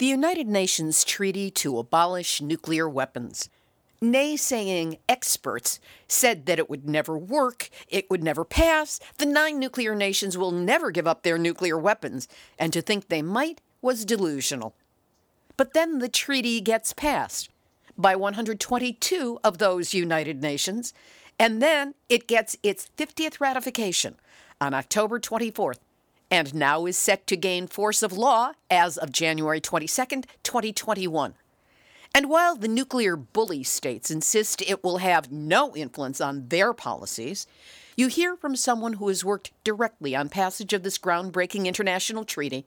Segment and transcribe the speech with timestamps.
[0.00, 3.50] the United Nations treaty to abolish nuclear weapons.
[4.00, 5.78] Naysaying experts
[6.08, 10.52] said that it would never work, it would never pass, the nine nuclear nations will
[10.52, 12.28] never give up their nuclear weapons,
[12.58, 14.74] and to think they might was delusional.
[15.58, 17.50] But then the treaty gets passed
[17.94, 20.94] by 122 of those United Nations,
[21.38, 24.14] and then it gets its 50th ratification
[24.62, 25.80] on October 24th,
[26.30, 31.34] and now is set to gain force of law as of January 22nd, 2021.
[32.14, 37.46] And while the nuclear bully states insist it will have no influence on their policies,
[37.96, 42.66] you hear from someone who has worked directly on passage of this groundbreaking international treaty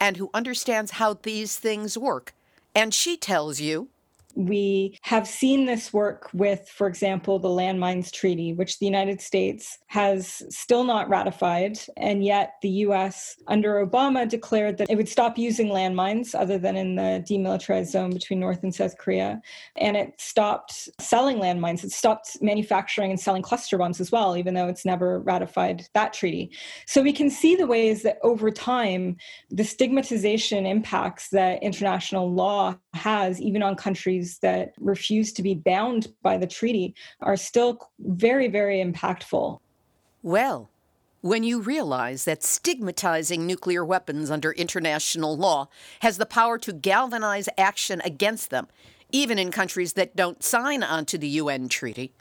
[0.00, 2.34] and who understands how these things work.
[2.74, 3.88] And she tells you
[4.34, 9.78] we have seen this work with, for example, the Landmines Treaty, which the United States
[9.88, 11.78] has still not ratified.
[11.96, 16.76] And yet the US, under Obama, declared that it would stop using landmines other than
[16.76, 19.40] in the demilitarized zone between North and South Korea.
[19.76, 21.84] And it stopped selling landmines.
[21.84, 26.12] It stopped manufacturing and selling cluster bombs as well, even though it's never ratified that
[26.12, 26.50] treaty.
[26.86, 29.16] So we can see the ways that over time,
[29.50, 35.54] the stigmatization impacts that international law has, even on countries countries that refuse to be
[35.54, 39.58] bound by the treaty are still very, very impactful.
[40.22, 40.70] Well,
[41.20, 45.68] when you realize that stigmatizing nuclear weapons under international law
[46.00, 48.66] has the power to galvanize action against them,
[49.12, 52.12] even in countries that don't sign onto the UN treaty,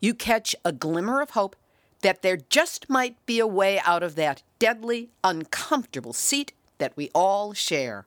[0.00, 1.56] you catch a glimmer of hope
[2.02, 7.10] that there just might be a way out of that deadly, uncomfortable seat that we
[7.14, 8.06] all share.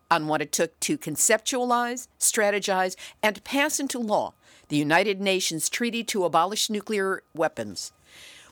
[0.11, 4.33] on what it took to conceptualize, strategize, and pass into law
[4.67, 7.91] the United Nations Treaty to Abolish Nuclear Weapons.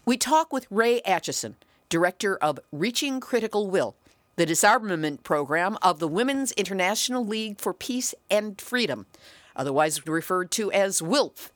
[0.05, 1.55] We talk with Ray Acheson,
[1.87, 3.95] director of Reaching Critical Will,
[4.35, 9.05] the disarmament program of the Women's International League for Peace and Freedom,
[9.55, 11.51] otherwise referred to as WILPF.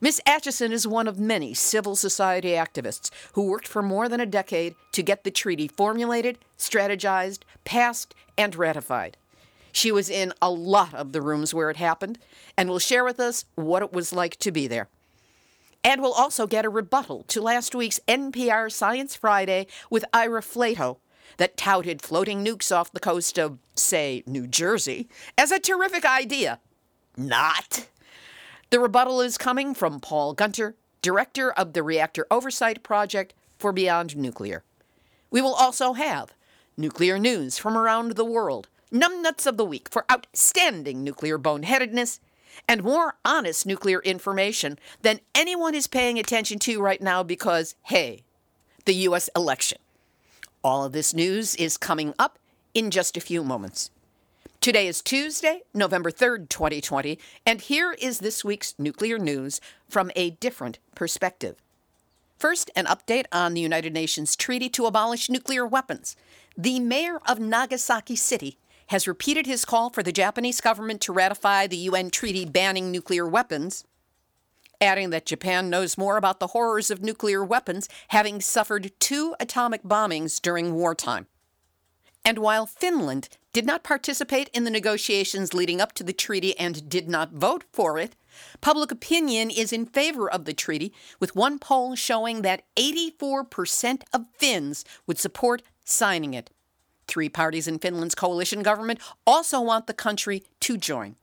[0.00, 4.26] Miss Acheson is one of many civil society activists who worked for more than a
[4.26, 9.16] decade to get the treaty formulated, strategized, passed, and ratified.
[9.72, 12.18] She was in a lot of the rooms where it happened
[12.56, 14.88] and will share with us what it was like to be there.
[15.84, 20.98] And we'll also get a rebuttal to last week's NPR Science Friday with Ira Flatow
[21.36, 26.60] that touted floating nukes off the coast of, say, New Jersey as a terrific idea.
[27.16, 27.88] Not.
[28.70, 34.14] The rebuttal is coming from Paul Gunter, director of the Reactor Oversight Project for Beyond
[34.14, 34.62] Nuclear.
[35.30, 36.34] We will also have
[36.76, 42.20] nuclear news from around the world, numbnuts of the week for outstanding nuclear boneheadedness,
[42.68, 48.22] and more honest nuclear information than anyone is paying attention to right now because, hey,
[48.84, 49.30] the U.S.
[49.34, 49.78] election.
[50.62, 52.38] All of this news is coming up
[52.74, 53.90] in just a few moments.
[54.60, 60.30] Today is Tuesday, November 3rd, 2020, and here is this week's nuclear news from a
[60.30, 61.62] different perspective.
[62.40, 66.16] First, an update on the United Nations Treaty to Abolish Nuclear Weapons.
[66.56, 68.58] The mayor of Nagasaki City
[68.88, 73.28] has repeated his call for the Japanese government to ratify the UN treaty banning nuclear
[73.28, 73.84] weapons,
[74.80, 79.84] adding that Japan knows more about the horrors of nuclear weapons, having suffered two atomic
[79.84, 81.28] bombings during wartime.
[82.28, 86.86] And while Finland did not participate in the negotiations leading up to the treaty and
[86.86, 88.16] did not vote for it,
[88.60, 94.26] public opinion is in favor of the treaty, with one poll showing that 84% of
[94.34, 96.50] Finns would support signing it.
[97.06, 101.16] Three parties in Finland's coalition government also want the country to join.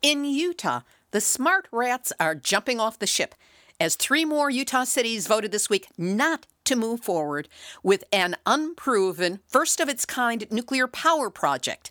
[0.00, 3.34] In Utah, the smart rats are jumping off the ship
[3.78, 7.48] as three more Utah cities voted this week not to move forward
[7.82, 11.90] with an unproven, first of its kind nuclear power project.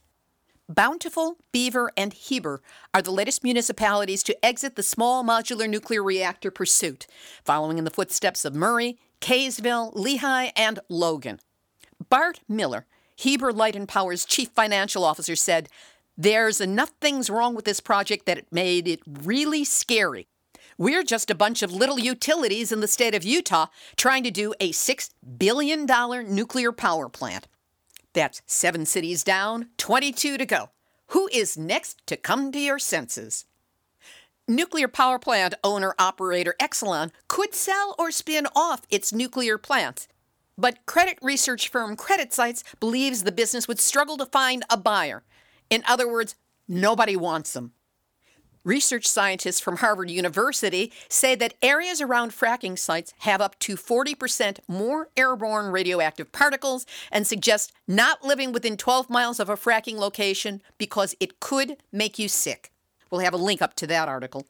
[0.70, 2.62] Bountiful, Beaver, and Heber
[2.94, 7.08] are the latest municipalities to exit the small modular nuclear reactor pursuit,
[7.44, 11.42] following in the footsteps of Murray, Kaysville, Lehi, and Logan.
[12.10, 12.86] Bart Miller,
[13.18, 15.68] Heber Light and Power's chief financial officer, said,
[16.16, 20.30] There's enough things wrong with this project that it made it really scary.
[20.80, 23.66] We're just a bunch of little utilities in the state of Utah
[23.98, 25.86] trying to do a $6 billion
[26.34, 27.50] nuclear power plant.
[28.14, 30.70] That's seven cities down, 22 to go.
[31.08, 33.44] Who is next to come to your senses?
[34.48, 40.08] Nuclear power plant owner operator Exelon could sell or spin off its nuclear plants.
[40.58, 45.24] But credit research firm CreditSights believes the business would struggle to find a buyer.
[45.70, 46.36] In other words,
[46.70, 47.74] nobody wants them.
[48.64, 54.60] Research scientists from Harvard University say that areas around fracking sites have up to 40%
[54.68, 60.62] more airborne radioactive particles and suggest not living within 12 miles of a fracking location
[60.78, 62.72] because it could make you sick.
[63.10, 64.46] We'll have a link up to that article.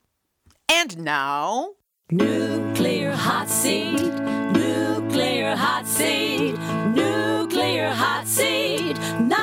[0.67, 1.71] And now.
[2.11, 6.57] Nuclear hot seat, nuclear hot seat,
[6.95, 8.59] nuclear hot seat,
[8.89, 9.38] week.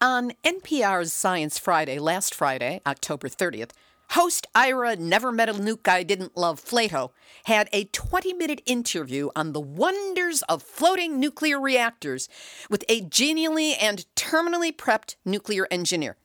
[0.00, 3.70] On NPR's Science Friday last Friday, October 30th,
[4.10, 7.10] host Ira Never Met a Nuke I Didn't Love Flatow
[7.46, 12.28] had a 20 minute interview on the wonders of floating nuclear reactors
[12.70, 16.16] with a genially and terminally prepped nuclear engineer.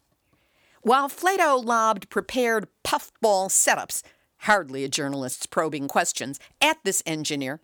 [0.83, 4.03] While Flatow lobbed prepared puffball setups,
[4.41, 7.59] hardly a journalist's probing questions, at this engineer,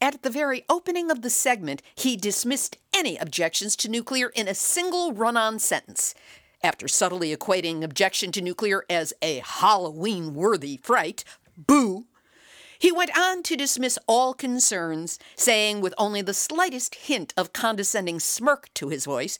[0.00, 4.54] at the very opening of the segment, he dismissed any objections to nuclear in a
[4.54, 6.14] single run on sentence.
[6.62, 11.24] After subtly equating objection to nuclear as a Halloween worthy fright,
[11.56, 12.06] boo,
[12.78, 18.20] he went on to dismiss all concerns, saying with only the slightest hint of condescending
[18.20, 19.38] smirk to his voice,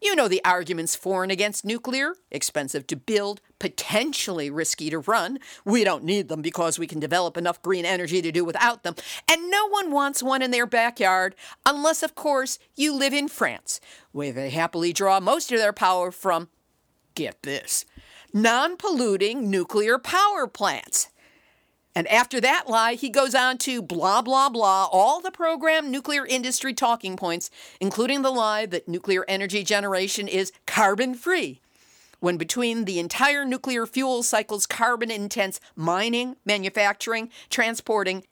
[0.00, 5.38] you know the arguments for and against nuclear expensive to build, potentially risky to run.
[5.64, 8.94] We don't need them because we can develop enough green energy to do without them.
[9.28, 11.34] And no one wants one in their backyard,
[11.66, 13.80] unless, of course, you live in France,
[14.12, 16.48] where they happily draw most of their power from,
[17.14, 17.84] get this,
[18.32, 21.08] non polluting nuclear power plants.
[21.98, 26.24] And after that lie, he goes on to blah, blah, blah, all the program nuclear
[26.24, 27.50] industry talking points,
[27.80, 31.60] including the lie that nuclear energy generation is carbon free.
[32.20, 38.22] When between the entire nuclear fuel cycle's carbon intense mining, manufacturing, transporting,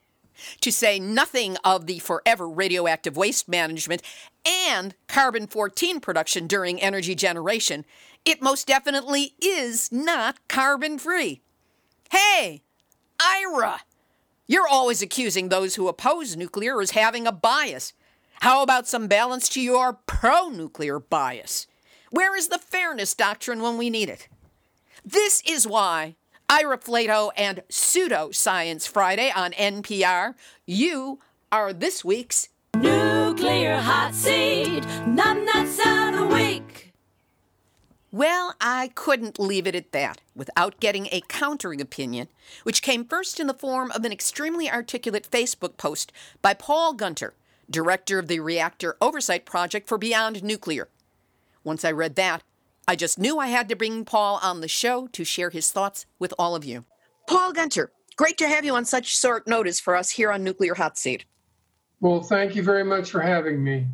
[0.60, 4.00] to say nothing of the forever radioactive waste management
[4.46, 7.84] and carbon 14 production during energy generation,
[8.24, 11.40] it most definitely is not carbon free.
[12.12, 12.62] Hey,
[13.26, 13.80] Ira!
[14.46, 17.92] You're always accusing those who oppose nuclear as having a bias.
[18.40, 21.66] How about some balance to your pro nuclear bias?
[22.10, 24.28] Where is the fairness doctrine when we need it?
[25.04, 26.14] This is why
[26.48, 30.34] Ira Flatow and Pseudo Science Friday on NPR,
[30.64, 31.18] you
[31.50, 34.84] are this week's Nuclear hot seat, week.
[38.16, 42.28] Well, I couldn't leave it at that without getting a countering opinion,
[42.62, 47.34] which came first in the form of an extremely articulate Facebook post by Paul Gunter,
[47.68, 50.88] director of the Reactor Oversight Project for Beyond Nuclear.
[51.62, 52.42] Once I read that,
[52.88, 56.06] I just knew I had to bring Paul on the show to share his thoughts
[56.18, 56.86] with all of you.
[57.28, 60.76] Paul Gunter, great to have you on such short notice for us here on Nuclear
[60.76, 61.26] Hot Seat.
[62.00, 63.88] Well, thank you very much for having me.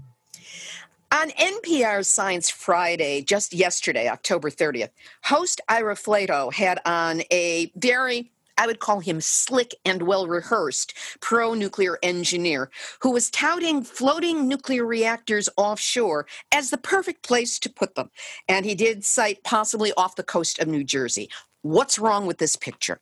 [1.13, 4.89] On NPR's Science Friday, just yesterday, October 30th,
[5.25, 10.95] host Ira Flatow had on a very I would call him slick and well rehearsed
[11.21, 17.69] pro nuclear engineer who was touting floating nuclear reactors offshore as the perfect place to
[17.69, 18.11] put them.
[18.49, 21.29] And he did cite possibly off the coast of New Jersey.
[21.61, 23.01] What's wrong with this picture?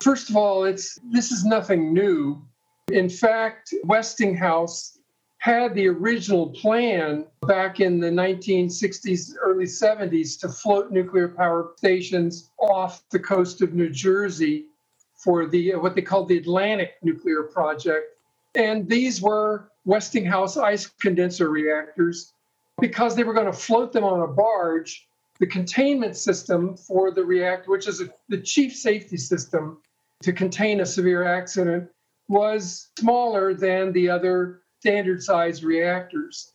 [0.00, 2.40] First of all, it's this is nothing new.
[2.92, 4.97] In fact, Westinghouse
[5.38, 12.50] had the original plan back in the 1960s, early 70s to float nuclear power stations
[12.58, 14.66] off the coast of New Jersey
[15.14, 18.16] for the what they called the Atlantic Nuclear Project.
[18.54, 22.32] And these were Westinghouse ice condenser reactors
[22.80, 25.08] because they were going to float them on a barge.
[25.38, 29.78] The containment system for the reactor, which is a, the chief safety system
[30.22, 31.88] to contain a severe accident,
[32.26, 36.52] was smaller than the other standard size reactors.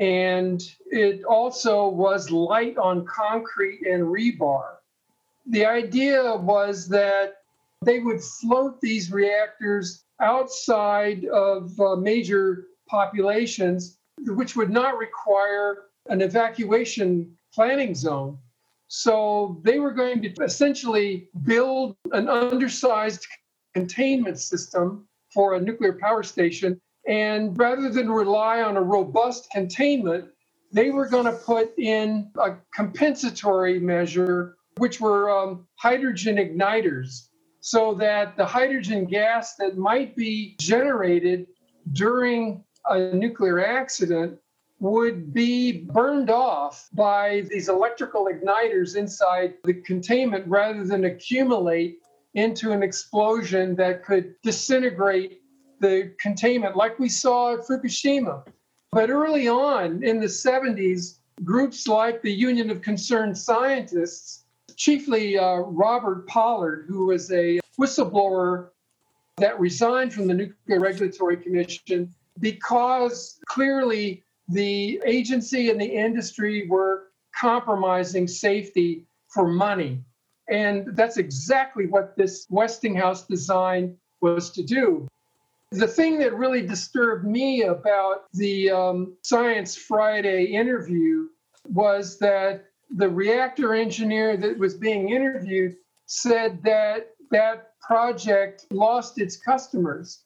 [0.00, 4.76] And it also was light on concrete and rebar.
[5.46, 7.42] The idea was that
[7.84, 16.20] they would float these reactors outside of uh, major populations which would not require an
[16.20, 18.38] evacuation planning zone.
[18.88, 23.26] So they were going to essentially build an undersized
[23.74, 26.80] containment system for a nuclear power station.
[27.06, 30.26] And rather than rely on a robust containment,
[30.72, 37.28] they were going to put in a compensatory measure, which were um, hydrogen igniters,
[37.60, 41.46] so that the hydrogen gas that might be generated
[41.92, 44.38] during a nuclear accident
[44.80, 51.98] would be burned off by these electrical igniters inside the containment rather than accumulate
[52.34, 55.40] into an explosion that could disintegrate
[55.84, 58.42] the containment like we saw at Fukushima.
[58.92, 65.56] But early on in the 70s, groups like the Union of Concerned Scientists, chiefly uh,
[65.56, 68.68] Robert Pollard, who was a whistleblower
[69.36, 77.08] that resigned from the Nuclear Regulatory Commission because clearly the agency and the industry were
[77.38, 80.00] compromising safety for money.
[80.48, 85.08] And that's exactly what this Westinghouse design was to do.
[85.74, 91.26] The thing that really disturbed me about the um, Science Friday interview
[91.68, 95.74] was that the reactor engineer that was being interviewed
[96.06, 100.20] said that that project lost its customers.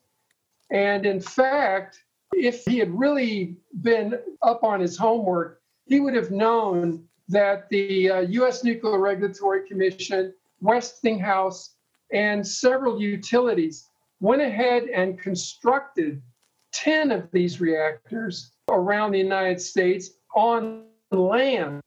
[0.70, 6.30] And in fact, if he had really been up on his homework, he would have
[6.30, 8.64] known that the uh, U.S.
[8.64, 11.74] Nuclear Regulatory Commission, Westinghouse,
[12.12, 13.87] and several utilities
[14.20, 16.22] went ahead and constructed
[16.72, 21.80] 10 of these reactors around the United States on land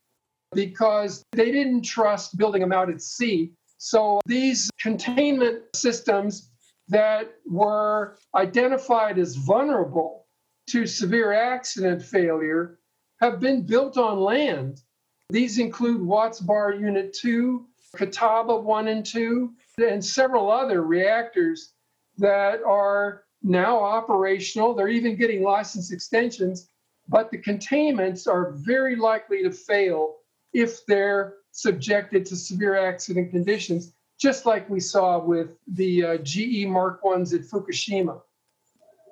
[0.53, 3.51] because they didn't trust building them out at sea.
[3.77, 6.49] So these containment systems
[6.89, 10.27] that were identified as vulnerable
[10.69, 12.79] to severe accident failure
[13.21, 14.81] have been built on land.
[15.29, 21.73] These include Watts Bar Unit 2, Catawba 1 and 2, and several other reactors
[22.21, 24.73] that are now operational.
[24.73, 26.69] They're even getting license extensions,
[27.07, 30.17] but the containments are very likely to fail
[30.53, 36.65] if they're subjected to severe accident conditions, just like we saw with the uh, GE
[36.67, 38.21] Mark 1s at Fukushima.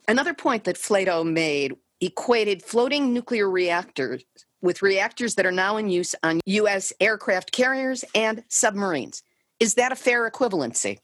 [0.08, 4.24] Another point that Flatow made equated floating nuclear reactors
[4.62, 6.94] with reactors that are now in use on U.S.
[7.00, 9.24] aircraft carriers and submarines.
[9.60, 11.00] Is that a fair equivalency?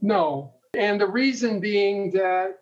[0.00, 0.55] No.
[0.76, 2.58] And the reason being that,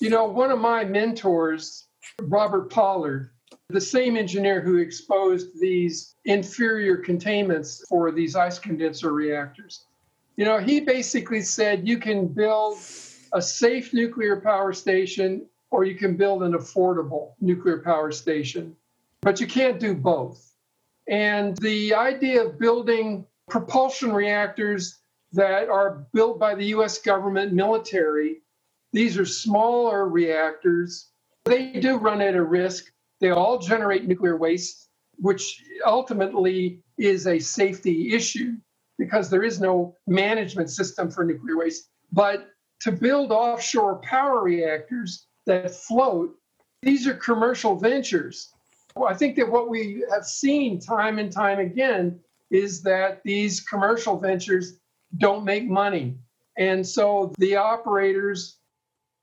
[0.00, 1.88] you know, one of my mentors,
[2.22, 3.30] Robert Pollard,
[3.68, 9.84] the same engineer who exposed these inferior containments for these ice condenser reactors,
[10.36, 12.78] you know, he basically said you can build
[13.34, 18.74] a safe nuclear power station or you can build an affordable nuclear power station.
[19.20, 20.54] But you can't do both.
[21.08, 24.99] And the idea of building propulsion reactors
[25.32, 28.42] that are built by the US government military,
[28.92, 31.10] these are smaller reactors.
[31.44, 32.92] They do run at a risk.
[33.20, 38.56] They all generate nuclear waste, which ultimately is a safety issue
[38.98, 41.88] because there is no management system for nuclear waste.
[42.12, 42.48] But
[42.80, 46.34] to build offshore power reactors that float,
[46.82, 48.52] these are commercial ventures.
[49.06, 52.18] I think that what we have seen time and time again
[52.50, 54.79] is that these commercial ventures
[55.18, 56.16] don't make money.
[56.56, 58.58] And so the operators,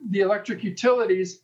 [0.10, 1.42] the electric utilities,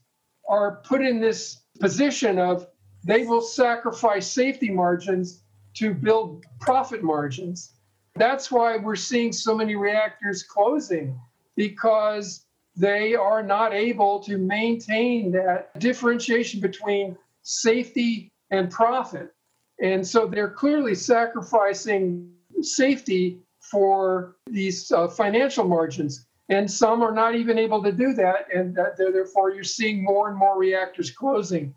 [0.48, 2.68] are put in this position of
[3.04, 5.44] they will sacrifice safety margins
[5.76, 7.74] to build profit margins.
[8.16, 11.20] That's why we're seeing so many reactors closing
[11.56, 12.46] because
[12.76, 19.34] they are not able to maintain that differentiation between safety and profit.
[19.82, 22.32] And so they're clearly sacrificing
[22.62, 23.40] safety
[23.74, 26.28] for these uh, financial margins.
[26.50, 28.46] And some are not even able to do that.
[28.54, 31.74] And therefore, you're seeing more and more reactors closing.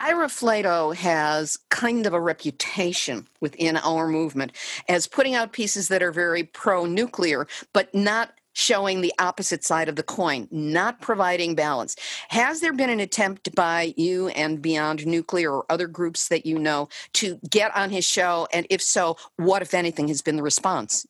[0.00, 4.52] Ira Flatow has kind of a reputation within our movement
[4.88, 9.88] as putting out pieces that are very pro nuclear, but not showing the opposite side
[9.88, 11.96] of the coin, not providing balance.
[12.28, 16.58] Has there been an attempt by you and Beyond Nuclear or other groups that you
[16.58, 18.48] know to get on his show?
[18.52, 21.06] And if so, what, if anything, has been the response?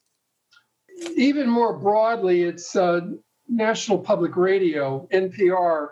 [1.16, 3.00] Even more broadly, it's uh,
[3.48, 5.88] National Public Radio, NPR.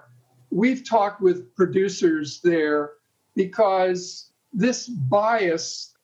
[0.50, 2.92] We've talked with producers there
[3.34, 5.94] because this bias,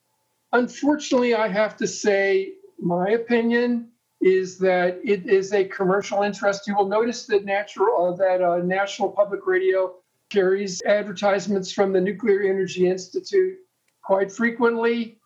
[0.52, 3.88] unfortunately, I have to say, my opinion,
[4.20, 6.66] is that it is a commercial interest.
[6.66, 9.94] You will notice that natural uh, that uh, National Public Radio
[10.28, 13.58] carries advertisements from the Nuclear Energy Institute
[14.02, 15.18] quite frequently.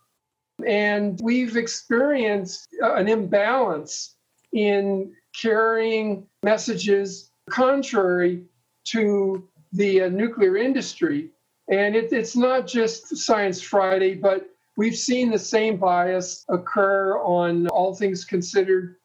[0.67, 4.17] And we've experienced an imbalance
[4.53, 8.45] in carrying messages contrary
[8.85, 11.31] to the uh, nuclear industry.
[11.69, 17.69] And it, it's not just Science Friday, but we've seen the same bias occur on
[17.69, 18.97] All Things Considered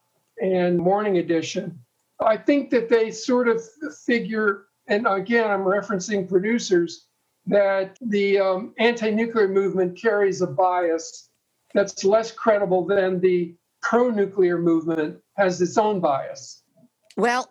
[0.41, 1.79] and Morning Edition.
[2.19, 3.61] I think that they sort of
[4.05, 7.07] figure, and again, I'm referencing producers,
[7.45, 11.29] that the um, anti nuclear movement carries a bias
[11.73, 16.63] that's less credible than the pro nuclear movement has its own bias.
[17.15, 17.49] Well,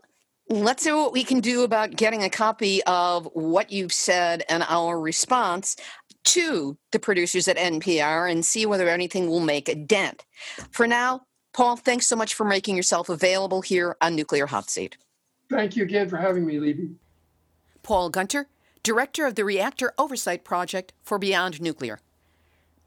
[0.49, 4.65] let's see what we can do about getting a copy of what you've said and
[4.69, 5.77] our response
[6.27, 10.25] to the producers at NPR and see whether anything will make a dent.
[10.71, 14.99] For now, Paul, thanks so much for making yourself available here on Nuclear Hot Seat.
[15.49, 16.95] Thank you again for having me, Libbe.
[17.83, 18.49] Paul Gunter,
[18.83, 22.01] Director of the Reactor Oversight Project for Beyond Nuclear.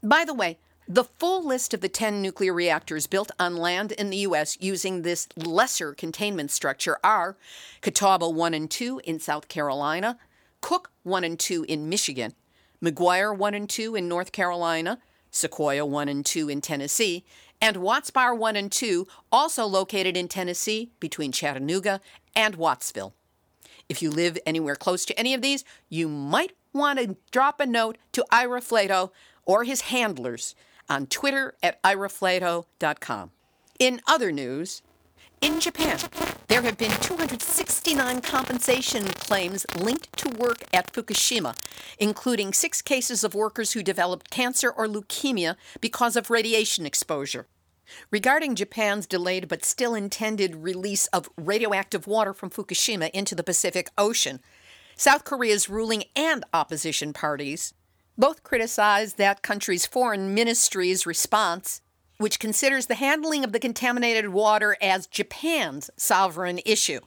[0.02, 4.10] By the way, the full list of the 10 nuclear reactors built on land in
[4.10, 4.58] the U.S.
[4.60, 7.36] using this lesser containment structure are
[7.80, 10.18] Catawba 1 and 2 in South Carolina,
[10.60, 12.34] Cook 1 and 2 in Michigan,
[12.82, 14.98] McGuire 1 and 2 in North Carolina,
[15.32, 17.24] Sequoyah 1 and 2 in Tennessee,
[17.60, 22.00] and Watts Bar 1 and 2, also located in Tennessee between Chattanooga
[22.34, 23.12] and Wattsville.
[23.88, 27.66] If you live anywhere close to any of these, you might want to drop a
[27.66, 29.10] note to Ira Flatow
[29.44, 30.54] or his handlers
[30.88, 33.30] on Twitter at iraflato.com.
[33.78, 34.82] In other news,
[35.40, 35.98] in Japan,
[36.48, 41.56] there have been 269 compensation claims linked to work at Fukushima,
[41.98, 47.46] including six cases of workers who developed cancer or leukemia because of radiation exposure.
[48.10, 53.90] Regarding Japan's delayed but still intended release of radioactive water from Fukushima into the Pacific
[53.96, 54.40] Ocean,
[54.94, 57.72] South Korea's ruling and opposition parties
[58.18, 61.80] both criticized that country's foreign ministry's response
[62.20, 67.00] which considers the handling of the contaminated water as Japan's sovereign issue.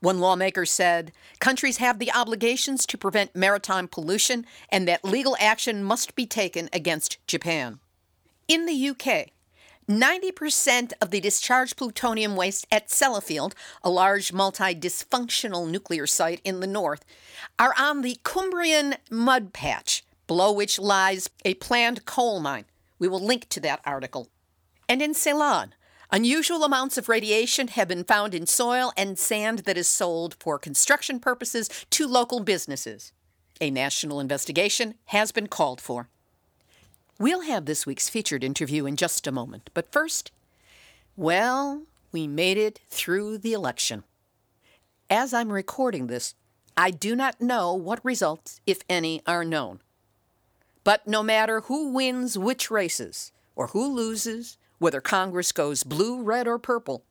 [0.00, 5.82] One lawmaker said countries have the obligations to prevent maritime pollution and that legal action
[5.82, 7.78] must be taken against Japan.
[8.46, 9.30] In the UK,
[9.88, 16.60] 90% of the discharged plutonium waste at Sellafield, a large multi dysfunctional nuclear site in
[16.60, 17.02] the north,
[17.58, 22.66] are on the Cumbrian mud patch, below which lies a planned coal mine.
[22.98, 24.28] We will link to that article.
[24.88, 25.74] And in Ceylon,
[26.10, 30.58] unusual amounts of radiation have been found in soil and sand that is sold for
[30.58, 33.12] construction purposes to local businesses.
[33.60, 36.08] A national investigation has been called for.
[37.18, 40.32] We'll have this week's featured interview in just a moment, but first,
[41.16, 44.02] well, we made it through the election.
[45.08, 46.34] As I'm recording this,
[46.76, 49.80] I do not know what results, if any, are known.
[50.82, 56.46] But no matter who wins which races or who loses, whether Congress goes blue, red,
[56.46, 57.04] or purple,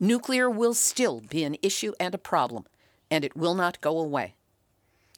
[0.00, 2.64] nuclear will still be an issue and a problem,
[3.10, 4.34] and it will not go away.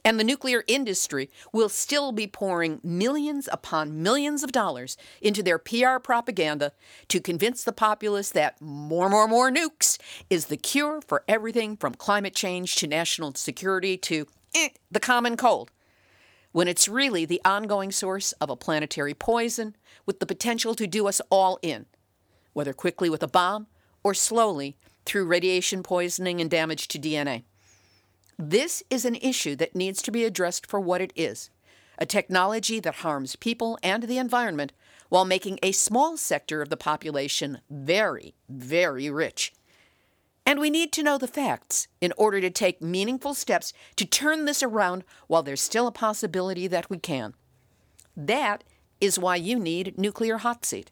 [0.05, 5.59] And the nuclear industry will still be pouring millions upon millions of dollars into their
[5.59, 6.73] PR propaganda
[7.09, 9.99] to convince the populace that more, more, more nukes
[10.31, 15.37] is the cure for everything from climate change to national security to eh, the common
[15.37, 15.71] cold
[16.53, 21.07] when it's really the ongoing source of a planetary poison with the potential to do
[21.07, 21.87] us all in,
[22.53, 23.67] whether quickly with a bomb
[24.03, 27.45] or slowly through radiation poisoning and damage to DNA.
[28.39, 31.51] This is an issue that needs to be addressed for what it is
[31.99, 34.73] a technology that harms people and the environment
[35.11, 39.53] while making a small sector of the population very, very rich.
[40.47, 44.45] And we need to know the facts in order to take meaningful steps to turn
[44.45, 47.35] this around while there's still a possibility that we can.
[48.17, 48.65] That
[49.01, 50.91] is why you need Nuclear Hot Seat.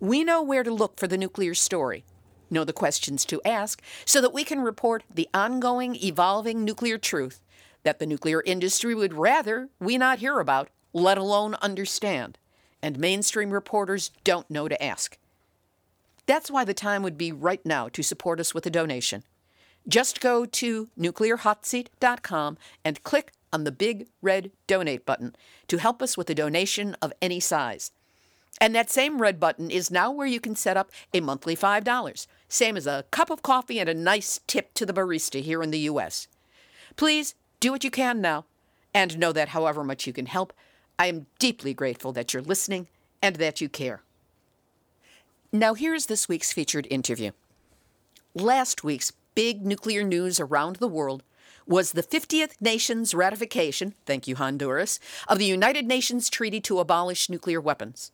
[0.00, 2.04] We know where to look for the nuclear story,
[2.50, 7.40] know the questions to ask, so that we can report the ongoing, evolving nuclear truth
[7.82, 12.38] that the nuclear industry would rather we not hear about, let alone understand,
[12.82, 15.16] and mainstream reporters don't know to ask.
[16.28, 19.24] That's why the time would be right now to support us with a donation.
[19.88, 25.34] Just go to nuclearhotseat.com and click on the big red donate button
[25.68, 27.92] to help us with a donation of any size.
[28.60, 32.26] And that same red button is now where you can set up a monthly $5,
[32.46, 35.70] same as a cup of coffee and a nice tip to the barista here in
[35.70, 36.28] the U.S.
[36.96, 38.44] Please do what you can now,
[38.92, 40.52] and know that however much you can help,
[40.98, 42.88] I am deeply grateful that you're listening
[43.22, 44.02] and that you care.
[45.52, 47.30] Now, here's this week's featured interview.
[48.34, 51.22] Last week's big nuclear news around the world
[51.66, 57.30] was the 50th nation's ratification, thank you, Honduras, of the United Nations Treaty to abolish
[57.30, 58.12] nuclear weapons.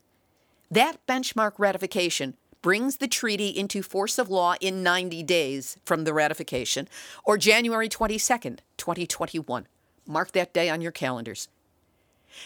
[0.71, 6.15] That benchmark ratification brings the treaty into force of law in 90 days from the
[6.15, 6.87] ratification,
[7.25, 9.67] or January 22nd, 2021.
[10.07, 11.49] Mark that day on your calendars.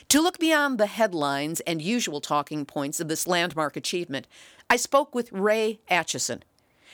[0.09, 4.27] To look beyond the headlines and usual talking points of this landmark achievement,
[4.71, 6.43] I spoke with Ray Acheson.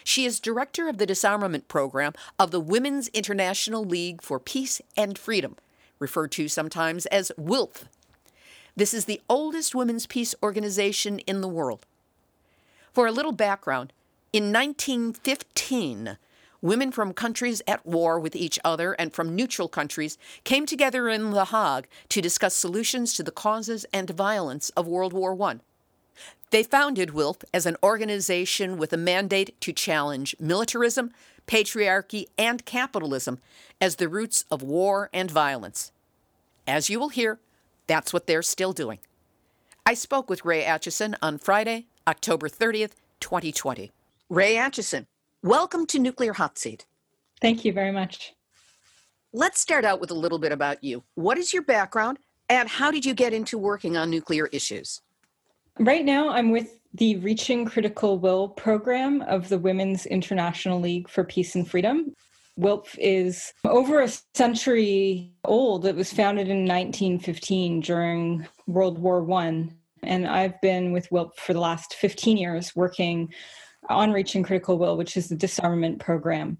[0.05, 5.19] She is director of the disarmament program of the Women's International League for Peace and
[5.19, 5.57] Freedom,
[5.99, 7.85] referred to sometimes as WILPF.
[8.77, 11.87] This is the oldest women's peace organization in the world.
[12.93, 13.93] For a little background,
[14.33, 16.19] in 1915,
[16.65, 21.31] women from countries at war with each other and from neutral countries came together in
[21.31, 25.57] The Hague to discuss solutions to the causes and violence of World War I.
[26.51, 31.11] They founded WILPF as an organization with a mandate to challenge militarism,
[31.47, 33.41] patriarchy, and capitalism
[33.79, 35.93] as the roots of war and violence.
[36.67, 37.41] As you will hear,
[37.87, 39.01] that's what they're still doing.
[39.85, 43.93] I spoke with Ray Acheson on Friday, October 30th, 2020.
[44.31, 45.05] Ray Acheson,
[45.45, 46.87] Welcome to Nuclear Hot Seat.
[47.43, 48.33] Thank you very much.
[49.35, 51.05] Let's start out with a little bit about you.
[51.17, 55.03] What is your background and how did you get into working on nuclear issues?
[55.79, 61.25] Right now, I'm with the Reaching Critical Will program of the Women's International League for
[61.25, 62.15] Peace and Freedom.
[62.59, 65.85] WILPF is over a century old.
[65.85, 71.53] It was founded in 1915 during World War One, and I've been with WILPF for
[71.53, 73.31] the last 15 years working
[73.89, 76.59] on Reaching Critical Will, which is the disarmament program.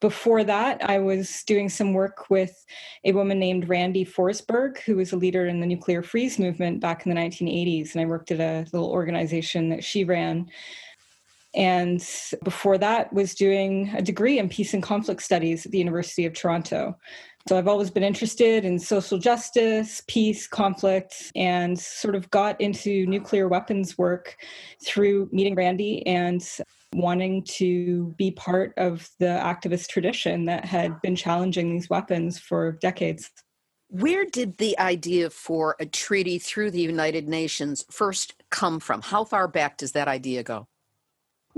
[0.00, 2.64] Before that, I was doing some work with
[3.04, 7.04] a woman named Randy Forsberg, who was a leader in the nuclear freeze movement back
[7.04, 7.92] in the 1980s.
[7.92, 10.48] And I worked at a little organization that she ran.
[11.52, 12.00] And
[12.44, 16.34] before that, was doing a degree in peace and conflict studies at the University of
[16.34, 16.96] Toronto.
[17.48, 23.06] So I've always been interested in social justice, peace, conflict, and sort of got into
[23.06, 24.36] nuclear weapons work
[24.84, 26.46] through meeting Randy and
[26.92, 32.72] wanting to be part of the activist tradition that had been challenging these weapons for
[32.82, 33.30] decades.
[33.88, 39.00] Where did the idea for a treaty through the United Nations first come from?
[39.00, 40.68] How far back does that idea go?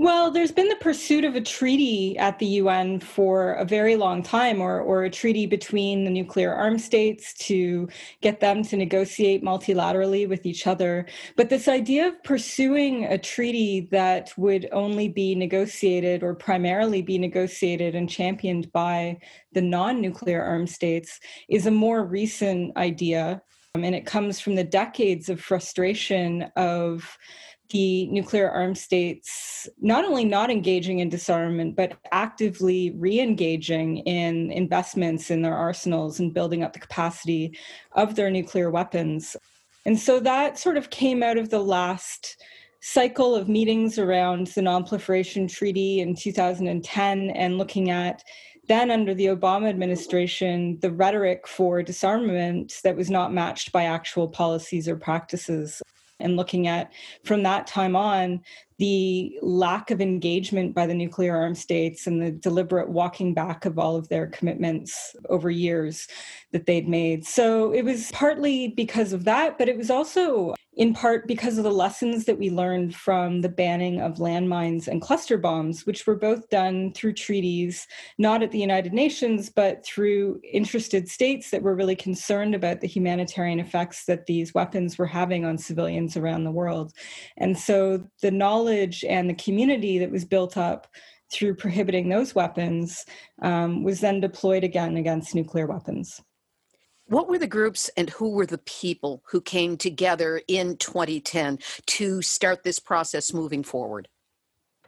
[0.01, 4.23] Well, there's been the pursuit of a treaty at the UN for a very long
[4.23, 7.87] time, or, or a treaty between the nuclear armed states to
[8.19, 11.05] get them to negotiate multilaterally with each other.
[11.37, 17.19] But this idea of pursuing a treaty that would only be negotiated or primarily be
[17.19, 19.19] negotiated and championed by
[19.53, 23.39] the non nuclear armed states is a more recent idea.
[23.75, 27.17] Um, and it comes from the decades of frustration of
[27.71, 34.51] the nuclear armed states not only not engaging in disarmament, but actively re engaging in
[34.51, 37.57] investments in their arsenals and building up the capacity
[37.93, 39.35] of their nuclear weapons.
[39.85, 42.37] And so that sort of came out of the last
[42.81, 48.23] cycle of meetings around the Nonproliferation Treaty in 2010 and looking at
[48.67, 54.27] then under the Obama administration, the rhetoric for disarmament that was not matched by actual
[54.27, 55.81] policies or practices
[56.21, 56.91] and looking at
[57.23, 58.41] from that time on
[58.77, 63.77] the lack of engagement by the nuclear armed states and the deliberate walking back of
[63.77, 66.07] all of their commitments over years
[66.51, 67.25] that they'd made.
[67.25, 71.65] So it was partly because of that, but it was also in part because of
[71.65, 76.15] the lessons that we learned from the banning of landmines and cluster bombs, which were
[76.15, 77.85] both done through treaties,
[78.17, 82.87] not at the United Nations, but through interested states that were really concerned about the
[82.87, 86.93] humanitarian effects that these weapons were having on civilians around the world.
[87.37, 90.87] And so the knowledge and the community that was built up
[91.31, 93.05] through prohibiting those weapons
[93.41, 96.21] um, was then deployed again against nuclear weapons.
[97.11, 102.21] What were the groups and who were the people who came together in 2010 to
[102.21, 104.07] start this process moving forward?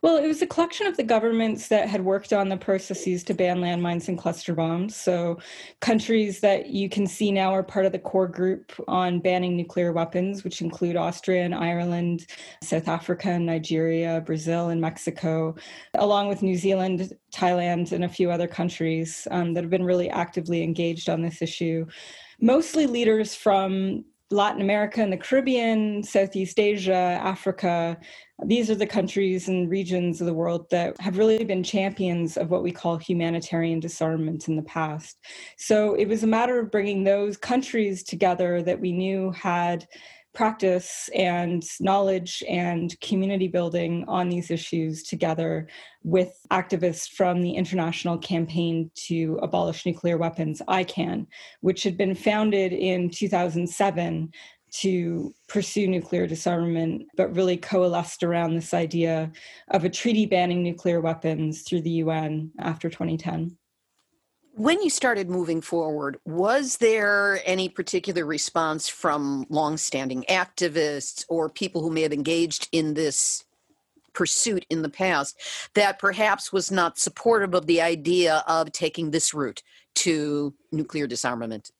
[0.03, 3.33] Well, it was a collection of the governments that had worked on the processes to
[3.33, 4.97] ban landmines and cluster bombs.
[4.97, 5.39] So,
[5.79, 9.93] countries that you can see now are part of the core group on banning nuclear
[9.93, 12.25] weapons, which include Austria and Ireland,
[12.61, 15.55] South Africa Nigeria, Brazil and Mexico,
[15.93, 20.09] along with New Zealand, Thailand, and a few other countries um, that have been really
[20.09, 21.85] actively engaged on this issue.
[22.41, 27.97] Mostly leaders from Latin America and the Caribbean, Southeast Asia, Africa.
[28.45, 32.49] These are the countries and regions of the world that have really been champions of
[32.49, 35.19] what we call humanitarian disarmament in the past.
[35.57, 39.87] So it was a matter of bringing those countries together that we knew had
[40.33, 45.67] practice and knowledge and community building on these issues together
[46.03, 51.27] with activists from the International Campaign to Abolish Nuclear Weapons, ICAN,
[51.61, 54.31] which had been founded in 2007
[54.71, 59.31] to pursue nuclear disarmament, but really coalesced around this idea
[59.69, 63.55] of a treaty banning nuclear weapons through the UN after 2010.
[64.55, 71.81] When you started moving forward, was there any particular response from longstanding activists or people
[71.81, 73.45] who may have engaged in this
[74.13, 75.39] pursuit in the past
[75.73, 79.63] that perhaps was not supportive of the idea of taking this route
[79.95, 81.71] to nuclear disarmament?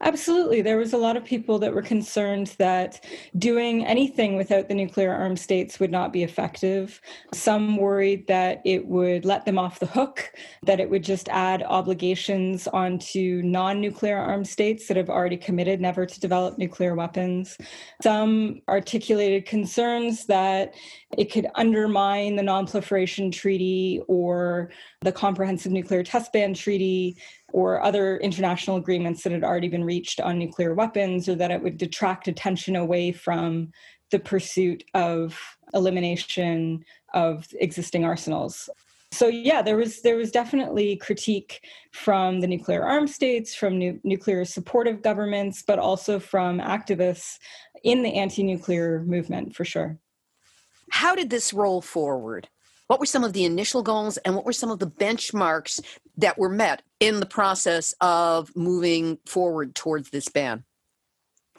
[0.00, 0.62] Absolutely.
[0.62, 3.04] There was a lot of people that were concerned that
[3.38, 7.00] doing anything without the nuclear armed states would not be effective.
[7.32, 11.62] Some worried that it would let them off the hook, that it would just add
[11.62, 17.56] obligations onto non nuclear armed states that have already committed never to develop nuclear weapons.
[18.02, 20.74] Some articulated concerns that
[21.18, 27.16] it could undermine the Non-Proliferation Treaty or the Comprehensive Nuclear Test Ban Treaty
[27.52, 31.62] or other international agreements that had already been reached on nuclear weapons, or that it
[31.62, 33.70] would detract attention away from
[34.10, 35.38] the pursuit of
[35.72, 36.84] elimination
[37.14, 38.68] of existing arsenals.
[39.12, 44.00] So yeah, there was there was definitely critique from the nuclear armed states, from nu-
[44.04, 47.38] nuclear supportive governments, but also from activists
[47.82, 49.98] in the anti-nuclear movement for sure.
[50.90, 52.48] How did this roll forward?
[52.86, 55.80] What were some of the initial goals and what were some of the benchmarks
[56.20, 60.64] that were met in the process of moving forward towards this ban?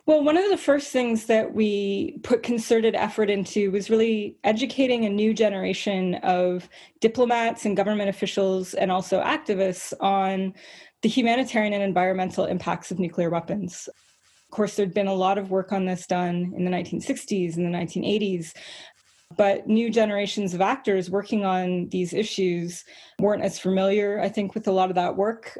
[0.07, 5.05] Well, one of the first things that we put concerted effort into was really educating
[5.05, 6.67] a new generation of
[6.99, 10.53] diplomats and government officials and also activists on
[11.01, 13.87] the humanitarian and environmental impacts of nuclear weapons.
[14.51, 17.65] Of course, there'd been a lot of work on this done in the 1960s and
[17.65, 18.53] the 1980s,
[19.37, 22.83] but new generations of actors working on these issues
[23.19, 25.57] weren't as familiar, I think, with a lot of that work.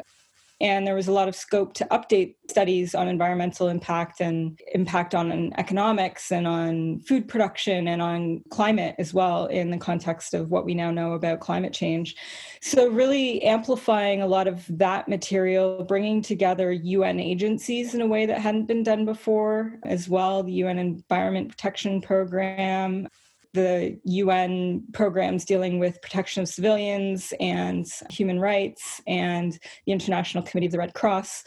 [0.62, 5.16] And there was a lot of scope to update studies on environmental impact and impact
[5.16, 10.52] on economics and on food production and on climate as well, in the context of
[10.52, 12.16] what we now know about climate change.
[12.62, 18.28] So, really amplifying a lot of that material, bringing together UN agencies in a way
[18.28, 23.08] that hadn't been done before, as well, the UN Environment Protection Program,
[23.54, 30.68] the UN programs dealing with protection of civilians and human rights and the International Committee
[30.68, 31.44] of the Red Cross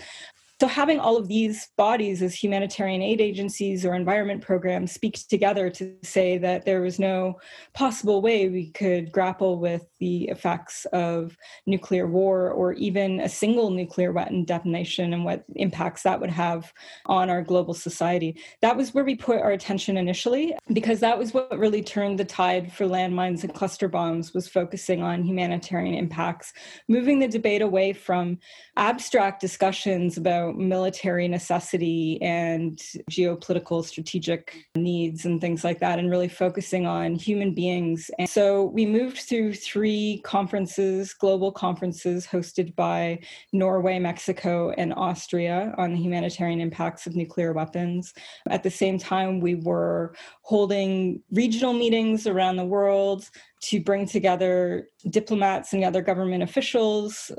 [0.60, 5.68] so, having all of these bodies as humanitarian aid agencies or environment programs speak together
[5.70, 7.40] to say that there was no
[7.72, 11.36] possible way we could grapple with the effects of
[11.66, 16.72] nuclear war or even a single nuclear weapon detonation and what impacts that would have
[17.06, 18.38] on our global society.
[18.62, 22.24] That was where we put our attention initially, because that was what really turned the
[22.24, 26.52] tide for landmines and cluster bombs, was focusing on humanitarian impacts,
[26.88, 28.38] moving the debate away from
[28.76, 32.78] abstract discussions about military necessity and
[33.10, 38.10] geopolitical strategic needs and things like that, and really focusing on human beings.
[38.18, 43.20] And so we moved through three conferences, global conferences hosted by
[43.52, 48.12] Norway, Mexico, and Austria on the humanitarian impacts of nuclear weapons.
[48.50, 53.30] At the same time, we were holding regional meetings around the world
[53.62, 57.30] to bring together diplomats and other government officials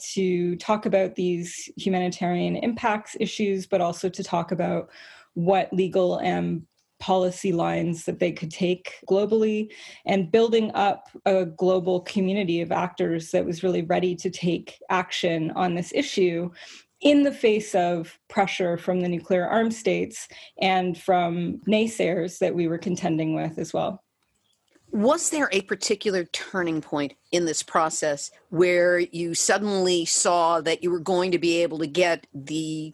[0.00, 4.90] to talk about these humanitarian impacts issues, but also to talk about
[5.34, 6.66] what legal and
[7.00, 9.72] policy lines that they could take globally
[10.06, 15.50] and building up a global community of actors that was really ready to take action
[15.56, 16.48] on this issue
[17.00, 20.28] in the face of pressure from the nuclear armed states
[20.60, 24.01] and from naysayers that we were contending with as well.
[24.92, 30.90] Was there a particular turning point in this process where you suddenly saw that you
[30.90, 32.92] were going to be able to get the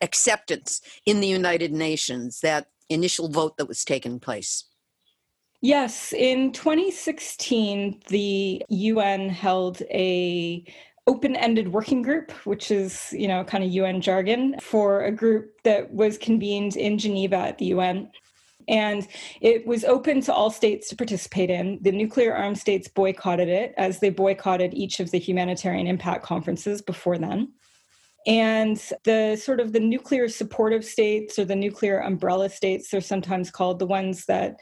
[0.00, 4.64] acceptance in the United Nations, that initial vote that was taking place?
[5.60, 10.64] Yes, in 2016, the UN held a
[11.06, 15.92] open-ended working group, which is, you know, kind of UN jargon for a group that
[15.92, 18.10] was convened in Geneva at the UN
[18.68, 19.08] and
[19.40, 21.78] it was open to all states to participate in.
[21.80, 26.82] The nuclear armed states boycotted it, as they boycotted each of the humanitarian impact conferences
[26.82, 27.52] before then.
[28.26, 33.50] And the sort of the nuclear supportive states or the nuclear umbrella states, they're sometimes
[33.50, 34.56] called the ones that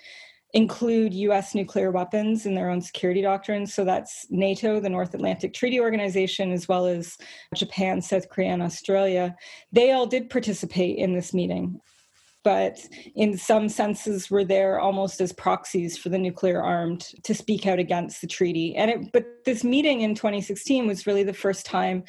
[0.54, 3.74] include US nuclear weapons in their own security doctrines.
[3.74, 7.18] So that's NATO, the North Atlantic Treaty Organization, as well as
[7.54, 9.34] Japan, South Korea, and Australia.
[9.72, 11.80] They all did participate in this meeting.
[12.46, 12.78] But
[13.16, 17.80] in some senses were there almost as proxies for the nuclear armed to speak out
[17.80, 18.76] against the treaty.
[18.76, 22.04] And it, but this meeting in 2016 was really the first time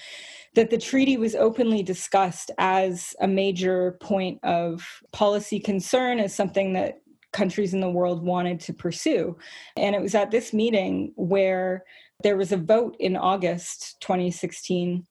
[0.53, 6.73] that the treaty was openly discussed as a major point of policy concern, as something
[6.73, 6.99] that
[7.33, 9.35] countries in the world wanted to pursue.
[9.75, 11.83] And it was at this meeting where
[12.21, 15.03] there was a vote in August 2016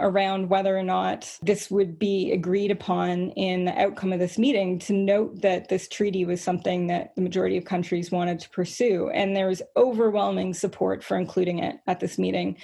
[0.00, 4.78] around whether or not this would be agreed upon in the outcome of this meeting
[4.80, 9.10] to note that this treaty was something that the majority of countries wanted to pursue.
[9.10, 12.56] And there was overwhelming support for including it at this meeting.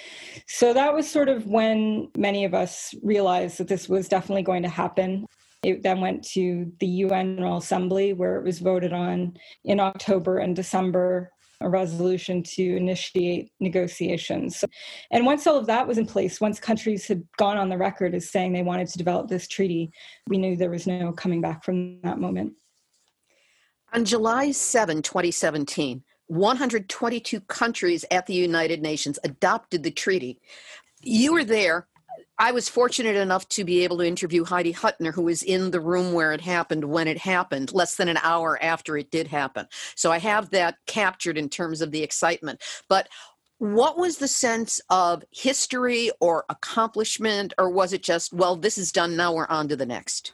[0.47, 4.63] So that was sort of when many of us realized that this was definitely going
[4.63, 5.25] to happen.
[5.63, 10.37] It then went to the UN General Assembly, where it was voted on in October
[10.37, 11.32] and December
[11.63, 14.63] a resolution to initiate negotiations.
[15.11, 18.13] And once all of that was in place, once countries had gone on the record
[18.13, 19.91] as saying they wanted to develop this treaty,
[20.27, 22.53] we knew there was no coming back from that moment.
[23.93, 30.39] On July 7, 2017, 122 countries at the United Nations adopted the treaty.
[31.01, 31.87] You were there.
[32.39, 35.79] I was fortunate enough to be able to interview Heidi Hutner, who was in the
[35.79, 39.67] room where it happened when it happened, less than an hour after it did happen.
[39.95, 42.61] So I have that captured in terms of the excitement.
[42.89, 43.07] But
[43.59, 48.91] what was the sense of history or accomplishment, or was it just, well, this is
[48.91, 50.33] done, now we're on to the next?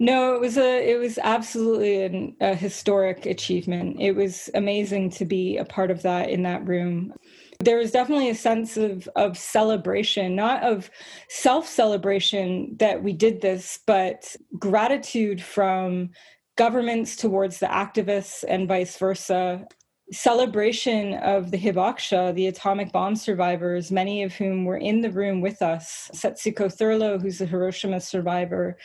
[0.00, 3.98] No, it was a it was absolutely an, a historic achievement.
[4.00, 7.12] It was amazing to be a part of that in that room
[7.60, 10.90] there was definitely a sense of of celebration not of
[11.28, 16.10] self celebration that we did this but gratitude from
[16.56, 19.64] governments towards the activists and vice versa
[20.12, 25.40] celebration of the hibakusha the atomic bomb survivors many of whom were in the room
[25.40, 28.76] with us setsuko thurlow who's a hiroshima survivor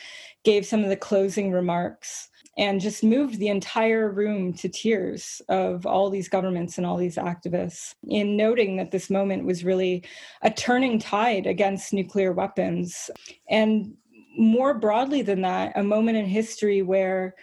[0.44, 5.84] gave some of the closing remarks and just moved the entire room to tears of
[5.84, 10.02] all these governments and all these activists in noting that this moment was really
[10.42, 13.10] a turning tide against nuclear weapons.
[13.50, 13.94] And
[14.38, 17.34] more broadly than that, a moment in history where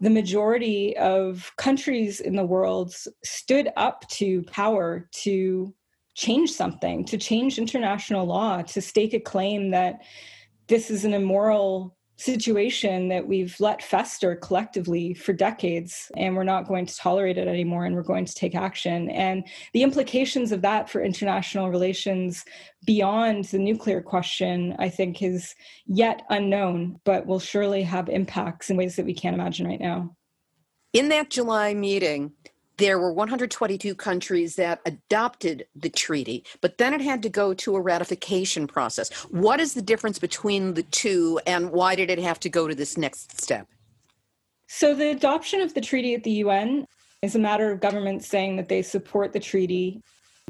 [0.00, 5.74] the majority of countries in the world stood up to power to
[6.14, 10.02] change something, to change international law, to stake a claim that
[10.68, 16.68] this is an immoral situation that we've let fester collectively for decades and we're not
[16.68, 19.08] going to tolerate it anymore and we're going to take action.
[19.10, 22.44] And the implications of that for international relations
[22.86, 25.54] beyond the nuclear question i think is
[25.86, 30.16] yet unknown but will surely have impacts in ways that we can't imagine right now.
[30.92, 32.32] In that july meeting
[32.80, 37.76] there were 122 countries that adopted the treaty, but then it had to go to
[37.76, 39.12] a ratification process.
[39.24, 42.74] What is the difference between the two, and why did it have to go to
[42.74, 43.68] this next step?
[44.66, 46.86] So, the adoption of the treaty at the UN
[47.20, 50.00] is a matter of governments saying that they support the treaty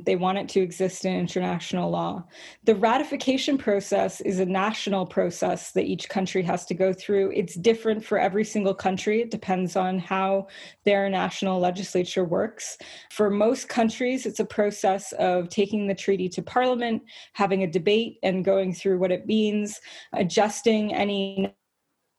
[0.05, 2.25] they want it to exist in international law.
[2.65, 7.33] The ratification process is a national process that each country has to go through.
[7.35, 9.23] It's different for every single country.
[9.23, 10.49] It depends on how
[10.85, 12.79] their national legislature works.
[13.11, 18.19] For most countries, it's a process of taking the treaty to parliament, having a debate,
[18.23, 19.81] and going through what it means,
[20.13, 21.55] adjusting any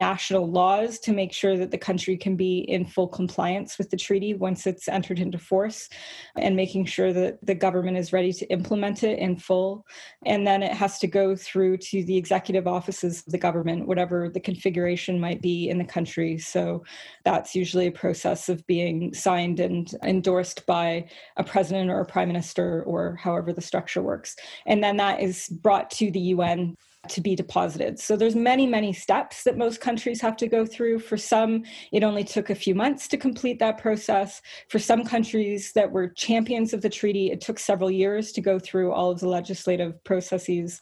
[0.01, 3.95] national laws to make sure that the country can be in full compliance with the
[3.95, 5.87] treaty once it's entered into force
[6.35, 9.85] and making sure that the government is ready to implement it in full.
[10.25, 14.27] And then it has to go through to the executive offices of the government whatever
[14.27, 16.39] the configuration might be in the country.
[16.39, 16.83] So
[17.23, 22.27] that's usually a process of being signed and endorsed by a president or a prime
[22.27, 24.35] minister or however the structure works.
[24.65, 26.75] And then that is brought to the UN
[27.09, 27.99] to be deposited.
[27.99, 30.99] So there's many, many steps that most countries have to go through.
[30.99, 34.41] For some, it only took a few months to complete that process.
[34.69, 38.59] For some countries that were champions of the treaty, it took several years to go
[38.59, 40.79] through all of the legislative processes.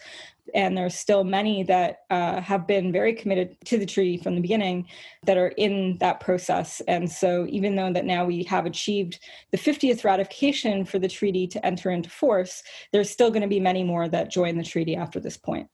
[0.54, 4.42] And there's still many that uh, have been very committed to the treaty from the
[4.42, 4.88] beginning
[5.26, 6.82] that are in that process.
[6.82, 9.20] And so, even though that now we have achieved
[9.52, 13.60] the 50th ratification for the treaty to enter into force, there's still going to be
[13.60, 15.70] many more that join the treaty after this point.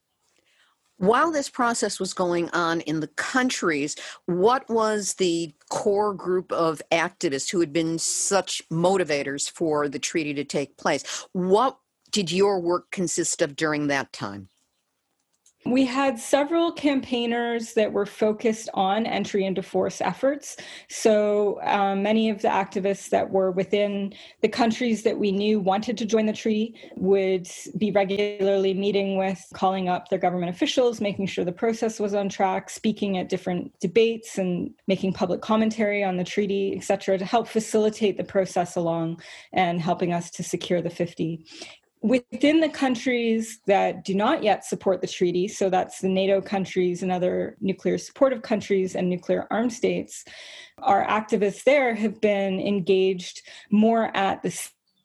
[0.98, 6.80] While this process was going on in the countries, what was the core group of
[6.90, 11.26] activists who had been such motivators for the treaty to take place?
[11.32, 11.78] What
[12.12, 14.48] did your work consist of during that time?
[15.66, 20.56] We had several campaigners that were focused on entry into force efforts.
[20.88, 25.98] So um, many of the activists that were within the countries that we knew wanted
[25.98, 31.26] to join the treaty would be regularly meeting with, calling up their government officials, making
[31.26, 36.16] sure the process was on track, speaking at different debates and making public commentary on
[36.16, 39.20] the treaty, et cetera, to help facilitate the process along
[39.52, 41.44] and helping us to secure the 50
[42.06, 47.02] within the countries that do not yet support the treaty, so that's the NATO countries
[47.02, 50.24] and other nuclear supportive countries and nuclear armed states,
[50.78, 54.56] our activists there have been engaged more at the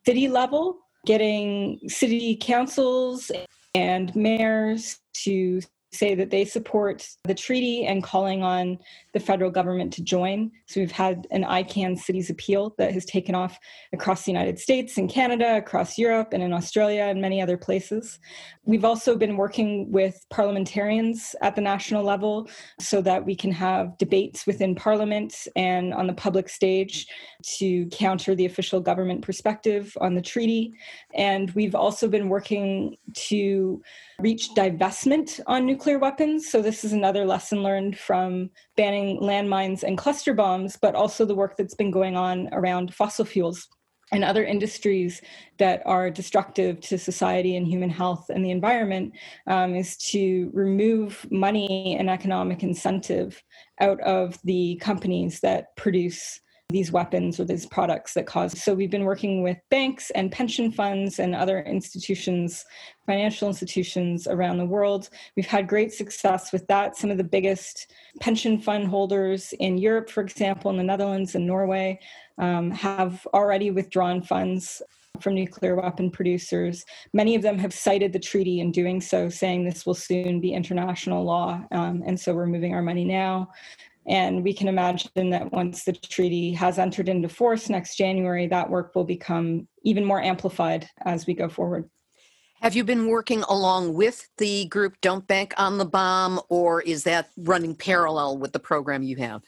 [0.05, 0.77] city level,
[1.07, 3.31] getting city councils
[3.73, 5.59] and mayors to
[5.93, 8.77] say that they support the treaty and calling on
[9.13, 10.51] the federal government to join.
[10.67, 13.59] So we've had an ICAN cities appeal that has taken off
[13.91, 18.19] across the United States and Canada, across Europe and in Australia and many other places.
[18.63, 23.97] We've also been working with parliamentarians at the national level so that we can have
[23.97, 27.07] debates within parliament and on the public stage
[27.57, 30.73] to counter the official government perspective on the treaty.
[31.13, 33.81] And we've also been working to
[34.21, 36.49] reach divestment on nuclear weapons.
[36.49, 41.35] So this is another lesson learned from banning landmines and cluster bombs, but also the
[41.35, 43.67] work that's been going on around fossil fuels
[44.11, 45.21] and other industries
[45.57, 49.13] that are destructive to society and human health and the environment
[49.47, 53.41] um, is to remove money and economic incentive
[53.79, 56.41] out of the companies that produce
[56.71, 58.61] these weapons or these products that cause.
[58.61, 62.65] So we've been working with banks and pension funds and other institutions,
[63.05, 65.09] financial institutions around the world.
[65.35, 66.97] We've had great success with that.
[66.97, 71.45] Some of the biggest pension fund holders in Europe, for example, in the Netherlands and
[71.45, 71.99] Norway,
[72.37, 74.81] um, have already withdrawn funds
[75.19, 76.85] from nuclear weapon producers.
[77.13, 80.53] Many of them have cited the treaty in doing so, saying this will soon be
[80.53, 81.63] international law.
[81.71, 83.49] Um, and so we're moving our money now.
[84.11, 88.69] And we can imagine that once the treaty has entered into force next January, that
[88.69, 91.89] work will become even more amplified as we go forward.
[92.61, 97.05] Have you been working along with the group Don't Bank on the Bomb, or is
[97.05, 99.43] that running parallel with the program you have?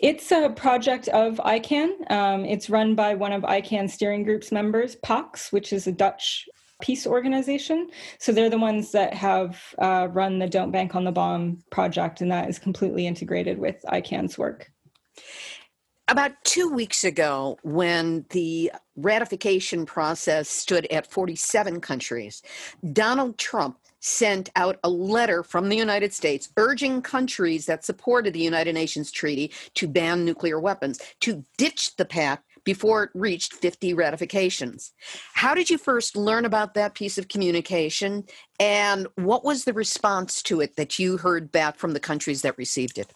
[0.00, 2.10] It's a project of ICAN.
[2.10, 6.48] Um, it's run by one of ICAN steering group's members, PAX, which is a Dutch
[6.80, 7.90] peace organization.
[8.18, 12.20] So they're the ones that have uh, run the Don't Bank on the Bomb project,
[12.20, 14.70] and that is completely integrated with ICAN's work.
[16.10, 22.42] About two weeks ago, when the ratification process stood at 47 countries,
[22.92, 28.40] Donald Trump sent out a letter from the United States urging countries that supported the
[28.40, 33.94] United Nations Treaty to ban nuclear weapons to ditch the pact before it reached 50
[33.94, 34.92] ratifications.
[35.32, 38.24] How did you first learn about that piece of communication,
[38.60, 42.58] and what was the response to it that you heard back from the countries that
[42.58, 43.10] received it?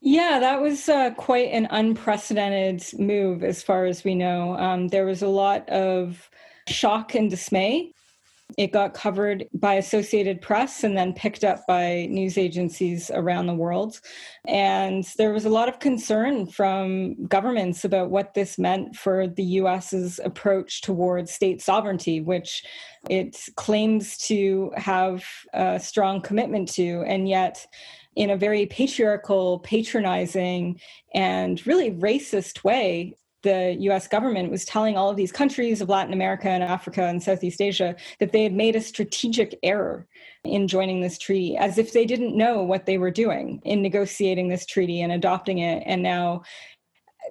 [0.00, 4.56] Yeah, that was uh, quite an unprecedented move as far as we know.
[4.56, 6.30] Um, there was a lot of
[6.66, 7.92] shock and dismay
[8.56, 13.54] it got covered by Associated Press and then picked up by news agencies around the
[13.54, 14.00] world.
[14.46, 19.42] And there was a lot of concern from governments about what this meant for the
[19.42, 22.64] US's approach towards state sovereignty, which
[23.08, 25.24] it claims to have
[25.54, 27.02] a strong commitment to.
[27.06, 27.66] And yet,
[28.16, 30.80] in a very patriarchal, patronizing,
[31.14, 36.12] and really racist way, the US government was telling all of these countries of Latin
[36.12, 40.06] America and Africa and Southeast Asia that they had made a strategic error
[40.44, 44.48] in joining this treaty, as if they didn't know what they were doing in negotiating
[44.48, 46.42] this treaty and adopting it, and now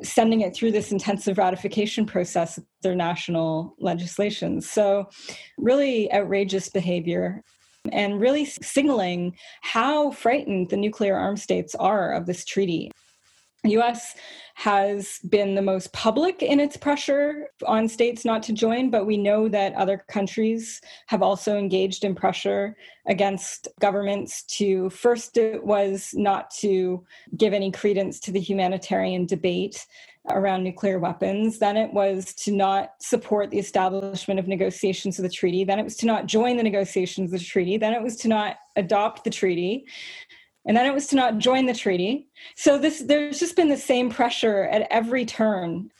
[0.02, 4.70] sending it through this intensive ratification process their national legislations.
[4.70, 5.10] So,
[5.58, 7.44] really outrageous behavior
[7.92, 12.92] and really signaling how frightened the nuclear armed states are of this treaty.
[13.64, 14.16] US
[14.56, 19.18] has been the most public in its pressure on states not to join, but we
[19.18, 22.76] know that other countries have also engaged in pressure
[23.08, 27.06] against governments to first it was not to
[27.38, 29.86] give any credence to the humanitarian debate
[30.30, 31.60] around nuclear weapons.
[31.60, 35.64] Then it was to not support the establishment of negotiations of the treaty.
[35.64, 37.78] Then it was to not join the negotiations of the treaty.
[37.78, 39.86] Then it was to not adopt the treaty
[40.66, 42.28] and then it was to not join the treaty.
[42.56, 45.92] So this there's just been the same pressure at every turn.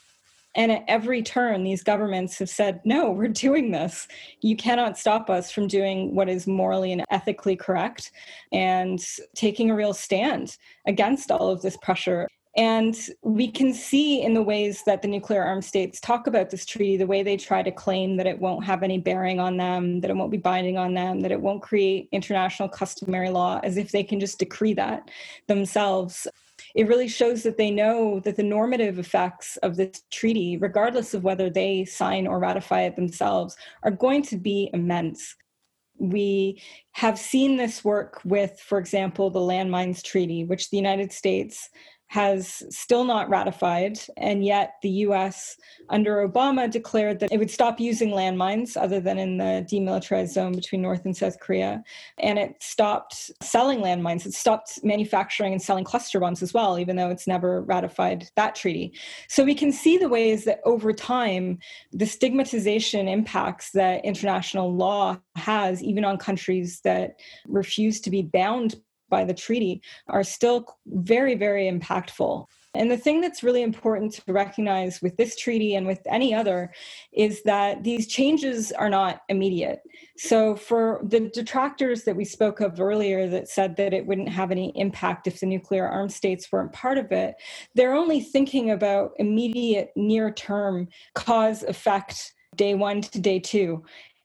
[0.56, 4.08] And at every turn these governments have said no we're doing this.
[4.42, 8.12] You cannot stop us from doing what is morally and ethically correct
[8.52, 9.00] and
[9.36, 10.58] taking a real stand
[10.88, 12.28] against all of this pressure
[12.58, 16.66] And we can see in the ways that the nuclear armed states talk about this
[16.66, 20.02] treaty, the way they try to claim that it won't have any bearing on them,
[20.02, 23.78] that it won't be binding on them, that it won't create international customary law, as
[23.78, 25.10] if they can just decree that
[25.48, 26.26] themselves.
[26.74, 31.24] It really shows that they know that the normative effects of this treaty, regardless of
[31.24, 35.36] whether they sign or ratify it themselves, are going to be immense
[36.00, 36.62] we
[36.94, 41.70] have seen this work with, for example, the Landmines Treaty, which the United States
[42.10, 45.56] has still not ratified, and yet the US
[45.90, 50.54] under Obama declared that it would stop using landmines other than in the demilitarized zone
[50.54, 51.84] between North and South Korea.
[52.18, 54.26] And it stopped selling landmines.
[54.26, 58.56] It stopped manufacturing and selling cluster bombs as well, even though it's never ratified that
[58.56, 58.92] treaty.
[59.28, 61.60] So we can see the ways that over time,
[61.92, 68.78] the stigmatization impacts that international law has, even on countries that refuse to be bound
[69.10, 72.46] by the treaty are still very, very impactful.
[72.76, 76.72] And the thing that's really important to recognize with this treaty and with any other
[77.12, 79.80] is that these changes are not immediate.
[80.18, 84.52] So, for the detractors that we spoke of earlier that said that it wouldn't have
[84.52, 87.36] any impact if the nuclear armed states weren't part of it,
[87.74, 93.84] they're only thinking about immediate near term cause effect day one to day two.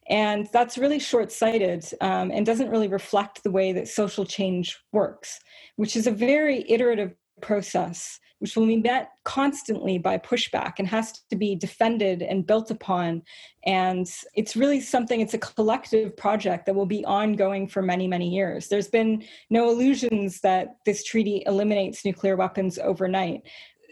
[0.08, 4.78] And that's really short sighted um, and doesn't really reflect the way that social change
[4.92, 5.40] works,
[5.76, 11.22] which is a very iterative process, which will be met constantly by pushback and has
[11.30, 13.22] to be defended and built upon.
[13.64, 18.28] And it's really something, it's a collective project that will be ongoing for many, many
[18.28, 18.68] years.
[18.68, 23.42] There's been no illusions that this treaty eliminates nuclear weapons overnight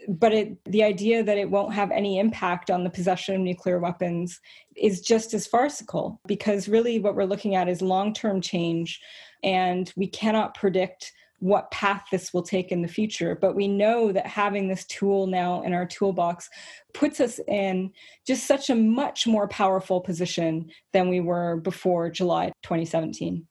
[0.07, 3.79] but it, the idea that it won't have any impact on the possession of nuclear
[3.79, 4.39] weapons
[4.75, 8.99] is just as farcical because really what we're looking at is long term change
[9.43, 13.35] and we cannot predict what path this will take in the future.
[13.35, 16.49] But we know that having this tool now in our toolbox
[16.93, 17.91] puts us in
[18.25, 23.45] just such a much more powerful position than we were before July 2017.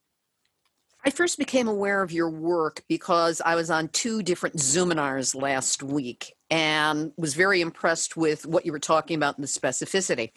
[1.04, 5.82] I first became aware of your work because I was on two different Zoominars last
[5.82, 10.30] week and was very impressed with what you were talking about in the specificity.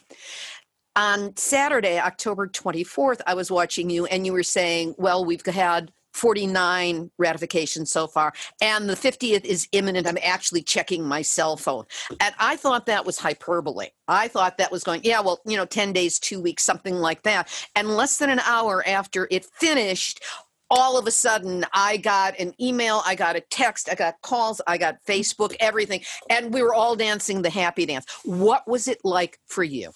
[0.95, 5.91] On Saturday, October 24th, I was watching you and you were saying, well, we've had
[6.15, 10.07] 49 ratifications so far, and the 50th is imminent.
[10.07, 11.83] I'm actually checking my cell phone.
[12.21, 13.87] And I thought that was hyperbole.
[14.07, 17.23] I thought that was going, yeah, well, you know, 10 days, two weeks, something like
[17.23, 17.49] that.
[17.75, 20.23] And less than an hour after it finished,
[20.69, 24.61] all of a sudden I got an email, I got a text, I got calls,
[24.67, 26.01] I got Facebook, everything.
[26.29, 28.05] And we were all dancing the happy dance.
[28.23, 29.91] What was it like for you?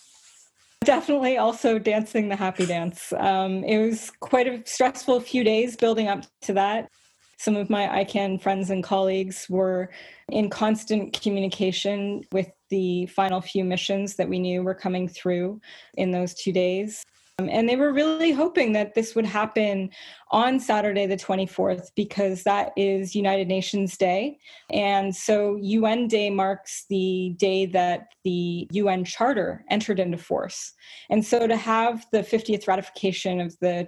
[0.86, 3.12] Definitely also dancing the happy dance.
[3.18, 6.90] Um, it was quite a stressful few days building up to that.
[7.38, 9.90] Some of my ICAN friends and colleagues were
[10.30, 15.60] in constant communication with the final few missions that we knew were coming through
[15.96, 17.06] in those two days.
[17.40, 19.90] Um, and they were really hoping that this would happen
[20.32, 24.40] on Saturday, the 24th, because that is United Nations Day.
[24.72, 30.74] And so UN Day marks the day that the UN Charter entered into force.
[31.10, 33.88] And so to have the 50th ratification of the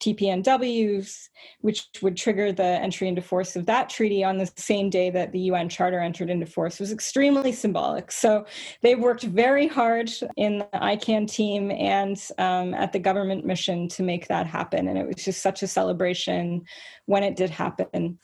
[0.00, 1.28] TPNWs,
[1.60, 5.32] which would trigger the entry into force of that treaty on the same day that
[5.32, 8.10] the UN Charter entered into force, was extremely symbolic.
[8.10, 8.46] So
[8.82, 14.02] they worked very hard in the ICAN team and um, at the government mission to
[14.02, 14.88] make that happen.
[14.88, 16.64] And it was just such a celebration
[17.06, 18.18] when it did happen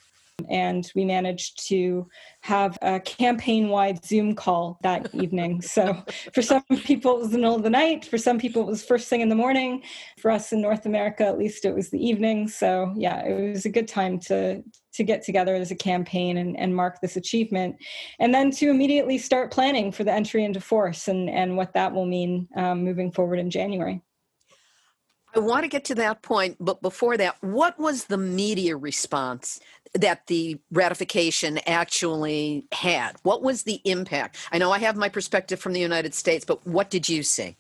[0.49, 2.07] and we managed to
[2.41, 5.63] have a campaign wide Zoom call that evening.
[5.63, 6.03] So,
[6.35, 8.05] for some people, it was the middle of the night.
[8.05, 9.83] For some people, it was first thing in the morning.
[10.19, 12.49] For us in North America, at least, it was the evening.
[12.49, 14.63] So, yeah, it was a good time to
[14.95, 17.77] to get together as a campaign and, and mark this achievement,
[18.19, 21.93] and then to immediately start planning for the entry into force and and what that
[21.93, 24.03] will mean um, moving forward in January.
[25.35, 29.61] I want to get to that point, but before that, what was the media response
[30.01, 33.17] that the ratification actually had?
[33.23, 34.37] What was the impact?
[34.53, 37.57] I know I have my perspective from the United States, but what did you see?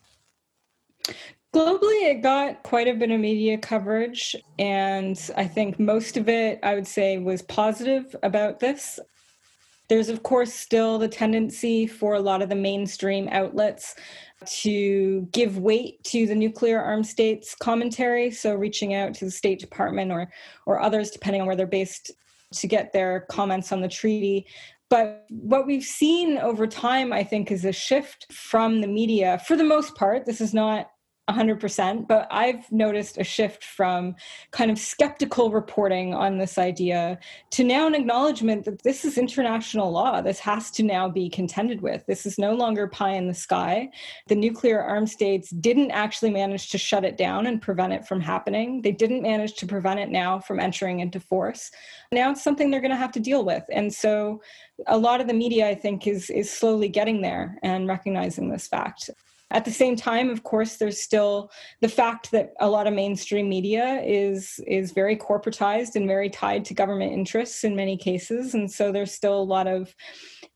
[1.54, 6.58] Globally, it got quite a bit of media coverage, and I think most of it,
[6.62, 9.00] I would say, was positive about this.
[9.88, 13.94] There's, of course, still the tendency for a lot of the mainstream outlets
[14.60, 18.30] to give weight to the nuclear armed states commentary.
[18.32, 20.28] So, reaching out to the State Department or,
[20.66, 22.10] or others, depending on where they're based,
[22.54, 24.46] to get their comments on the treaty.
[24.88, 29.40] But what we've seen over time, I think, is a shift from the media.
[29.46, 30.90] For the most part, this is not
[31.28, 34.14] 100%, but I've noticed a shift from
[34.52, 37.18] kind of skeptical reporting on this idea
[37.50, 40.20] to now an acknowledgement that this is international law.
[40.20, 42.06] This has to now be contended with.
[42.06, 43.90] This is no longer pie in the sky.
[44.28, 48.20] The nuclear armed states didn't actually manage to shut it down and prevent it from
[48.20, 48.80] happening.
[48.82, 51.72] They didn't manage to prevent it now from entering into force.
[52.12, 53.64] Now it's something they're going to have to deal with.
[53.72, 54.40] And so
[54.86, 58.68] a lot of the media, I think, is, is slowly getting there and recognizing this
[58.68, 59.10] fact.
[59.52, 63.48] At the same time, of course, there's still the fact that a lot of mainstream
[63.48, 68.70] media is is very corporatized and very tied to government interests in many cases, and
[68.70, 69.94] so there's still a lot of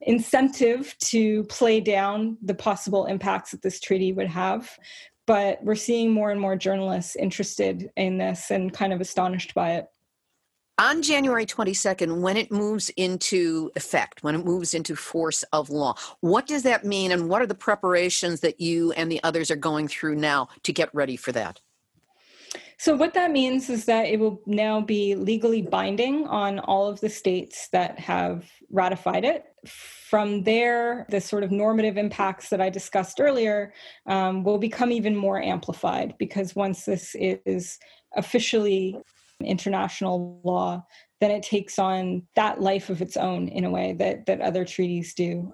[0.00, 4.76] incentive to play down the possible impacts that this treaty would have.
[5.26, 9.74] But we're seeing more and more journalists interested in this and kind of astonished by
[9.74, 9.86] it
[10.80, 15.94] on January 22nd, when it moves into effect, when it moves into force of law,
[16.20, 19.56] what does that mean and what are the preparations that you and the others are
[19.56, 21.60] going through now to get ready for that?
[22.78, 26.98] So, what that means is that it will now be legally binding on all of
[27.00, 29.44] the states that have ratified it.
[29.66, 33.74] From there, the sort of normative impacts that I discussed earlier
[34.06, 37.78] um, will become even more amplified because once this is
[38.16, 38.96] officially
[39.44, 40.84] international law,
[41.20, 44.64] then it takes on that life of its own in a way that, that other
[44.64, 45.52] treaties do.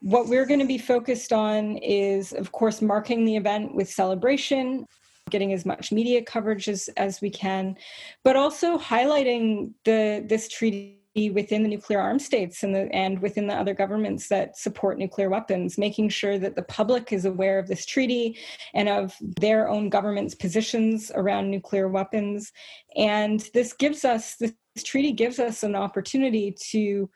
[0.00, 4.86] What we're going to be focused on is, of course, marking the event with celebration,
[5.30, 7.76] getting as much media coverage as, as we can,
[8.22, 13.46] but also highlighting the this treaty within the nuclear armed states and, the, and within
[13.46, 17.68] the other governments that support nuclear weapons, making sure that the public is aware of
[17.68, 18.38] this treaty
[18.74, 22.52] and of their own government's positions around nuclear weapons.
[22.96, 24.52] And this gives us, this
[24.84, 27.08] treaty gives us an opportunity to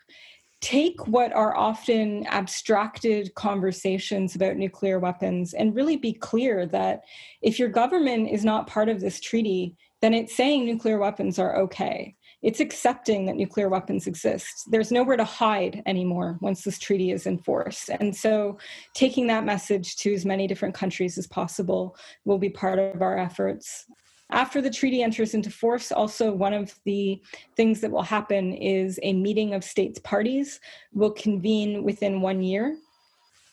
[0.62, 7.02] take what are often abstracted conversations about nuclear weapons and really be clear that
[7.42, 11.58] if your government is not part of this treaty, then it's saying nuclear weapons are
[11.58, 14.64] okay it's accepting that nuclear weapons exist.
[14.70, 17.88] There's nowhere to hide anymore once this treaty is in force.
[17.88, 18.58] And so,
[18.94, 23.18] taking that message to as many different countries as possible will be part of our
[23.18, 23.86] efforts.
[24.32, 27.20] After the treaty enters into force, also one of the
[27.56, 30.60] things that will happen is a meeting of states parties
[30.92, 32.76] will convene within one year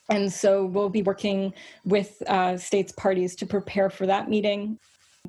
[0.09, 4.79] and so we'll be working with uh, states parties to prepare for that meeting.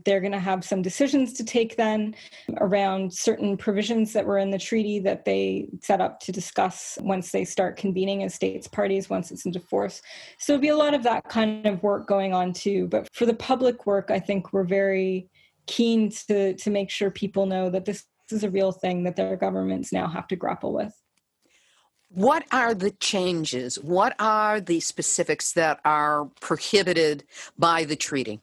[0.05, 2.15] They're going to have some decisions to take then
[2.59, 7.33] around certain provisions that were in the treaty that they set up to discuss once
[7.33, 10.03] they start convening as states parties, once it's into force.
[10.39, 12.87] So it'll be a lot of that kind of work going on too.
[12.89, 15.29] But for the public work, I think we're very
[15.67, 19.37] keen to, to make sure people know that this is a real thing that their
[19.37, 20.93] governments now have to grapple with.
[22.11, 23.77] What are the changes?
[23.77, 27.25] What are the specifics that are prohibited
[27.59, 28.41] by the treaty?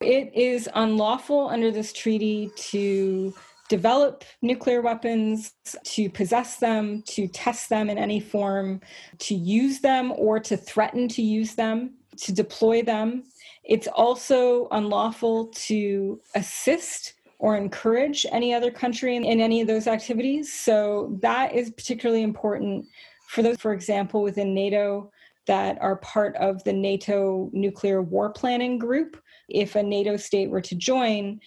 [0.00, 3.34] It is unlawful under this treaty to
[3.68, 5.52] develop nuclear weapons,
[5.84, 8.80] to possess them, to test them in any form,
[9.18, 13.24] to use them or to threaten to use them, to deploy them.
[13.62, 19.86] It's also unlawful to assist or encourage any other country in, in any of those
[19.86, 20.50] activities.
[20.52, 22.86] So that is particularly important
[23.28, 25.12] for those, for example, within NATO
[25.46, 30.60] that are part of the NATO nuclear war planning group if a NATO state were
[30.62, 31.40] to join,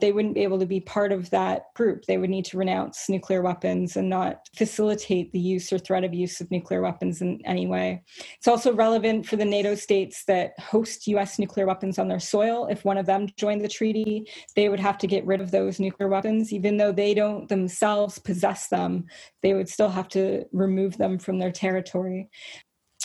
[0.00, 2.06] they wouldn't be able to be part of that group.
[2.06, 6.14] They would need to renounce nuclear weapons and not facilitate the use or threat of
[6.14, 8.02] use of nuclear weapons in any way.
[8.38, 12.66] It's also relevant for the NATO states that host US nuclear weapons on their soil.
[12.66, 15.78] If one of them joined the treaty, they would have to get rid of those
[15.78, 16.52] nuclear weapons.
[16.52, 19.06] Even though they don't themselves possess them,
[19.42, 22.30] they would still have to remove them from their territory.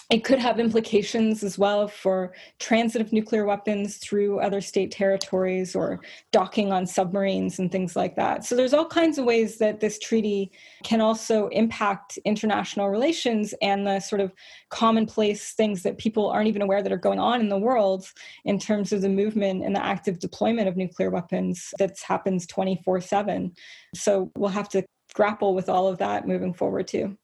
[0.09, 5.75] It could have implications as well for transit of nuclear weapons through other state territories
[5.75, 5.99] or
[6.31, 8.45] docking on submarines and things like that.
[8.45, 10.49] So there's all kinds of ways that this treaty
[10.83, 14.33] can also impact international relations and the sort of
[14.69, 18.09] commonplace things that people aren't even aware that are going on in the world
[18.45, 23.51] in terms of the movement and the active deployment of nuclear weapons that happens 24/7.
[23.93, 27.17] So we'll have to grapple with all of that moving forward too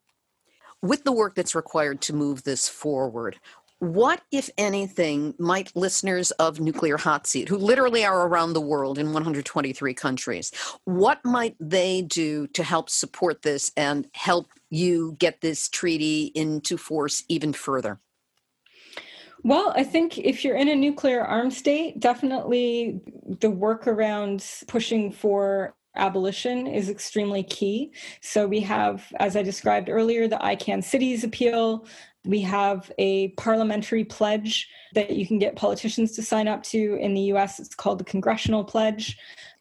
[0.83, 3.39] with the work that's required to move this forward,
[3.79, 8.97] what, if anything, might listeners of Nuclear Hot Seat, who literally are around the world
[8.97, 10.51] in 123 countries,
[10.85, 16.77] what might they do to help support this and help you get this treaty into
[16.77, 17.99] force even further?
[19.43, 23.01] Well, I think if you're in a nuclear armed state, definitely
[23.41, 27.93] the work around pushing for abolition is extremely key.
[28.21, 31.85] So we have, as I described earlier, the ICAN Cities appeal.
[32.25, 37.13] We have a parliamentary pledge that you can get politicians to sign up to in
[37.13, 37.59] the US.
[37.59, 39.17] It's called the Congressional Pledge.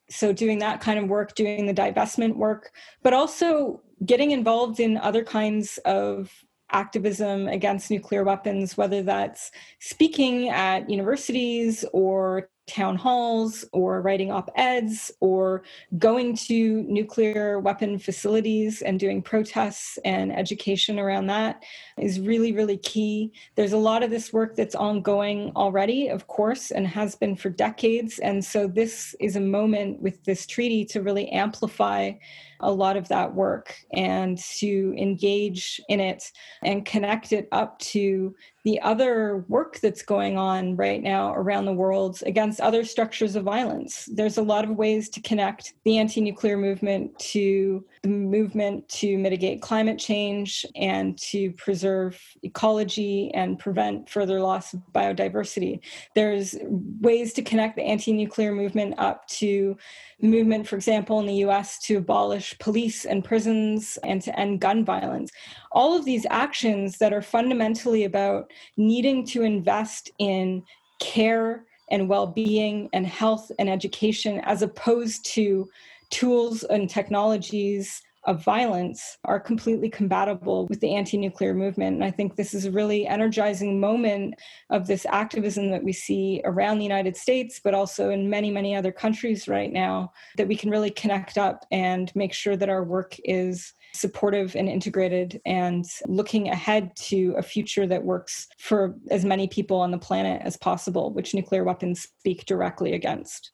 [0.09, 2.73] So, doing that kind of work, doing the divestment work,
[3.03, 6.31] but also getting involved in other kinds of
[6.71, 14.51] activism against nuclear weapons, whether that's speaking at universities or town halls or writing op
[14.57, 15.63] eds or
[15.99, 21.63] going to nuclear weapon facilities and doing protests and education around that
[21.99, 23.33] is really, really key.
[23.57, 27.51] There's a lot of this work that's ongoing already, of course, and has been for
[27.51, 28.19] decades.
[28.21, 32.13] And so this is a moment with this treaty to really amplify
[32.61, 36.31] a lot of that work and to engage in it
[36.63, 38.35] and connect it up to
[38.65, 43.45] the other work that's going on right now around the world against other structures of
[43.45, 44.09] violence.
[44.13, 49.17] There's a lot of ways to connect the anti nuclear movement to the movement to
[49.17, 55.81] mitigate climate change and to preserve ecology and prevent further loss of biodiversity.
[56.15, 59.77] There's ways to connect the anti nuclear movement up to
[60.21, 64.85] movement, for example, in the US to abolish police and prisons and to end gun
[64.85, 65.31] violence.
[65.71, 70.65] All of these actions that are fundamentally about needing to invest in
[70.99, 75.69] care and well being and health and education as opposed to
[76.13, 81.97] tools and technologies of violence are completely compatible with the anti nuclear movement.
[81.97, 84.35] And I think this is a really energizing moment
[84.71, 88.77] of this activism that we see around the United States, but also in many, many
[88.77, 92.85] other countries right now, that we can really connect up and make sure that our
[92.85, 99.25] work is supportive and integrated and looking ahead to a future that works for as
[99.25, 103.51] many people on the planet as possible, which nuclear weapons speak directly against.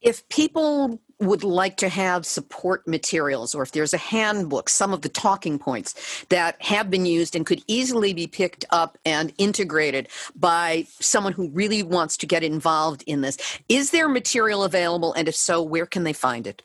[0.00, 5.02] If people would like to have support materials or if there's a handbook, some of
[5.02, 10.08] the talking points that have been used and could easily be picked up and integrated
[10.36, 13.36] by someone who really wants to get involved in this,
[13.68, 15.12] is there material available?
[15.14, 16.62] And if so, where can they find it?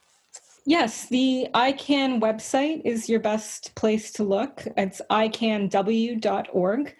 [0.66, 4.66] Yes, the ICAN website is your best place to look.
[4.78, 6.95] It's icanw.org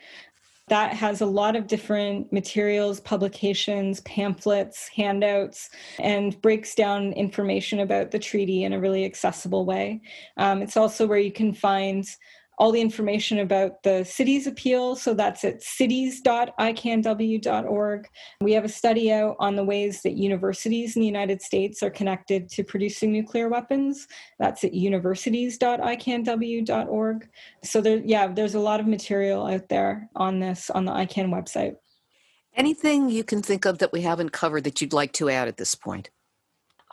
[0.70, 8.12] that has a lot of different materials, publications, pamphlets, handouts, and breaks down information about
[8.12, 10.02] the treaty in a really accessible way.
[10.38, 12.06] Um, it's also where you can find
[12.58, 14.96] all the information about the cities appeal.
[14.96, 18.08] So that's at cities.icanw.org.
[18.42, 21.90] We have a study out on the ways that universities in the United States are
[21.90, 24.08] connected to producing nuclear weapons.
[24.40, 27.30] That's at universities.icanw.org.
[27.64, 31.30] So there, yeah, there's a lot of material out there on this on the ICAN
[31.30, 31.74] website.
[32.56, 35.58] Anything you can think of that we haven't covered that you'd like to add at
[35.58, 36.12] this point?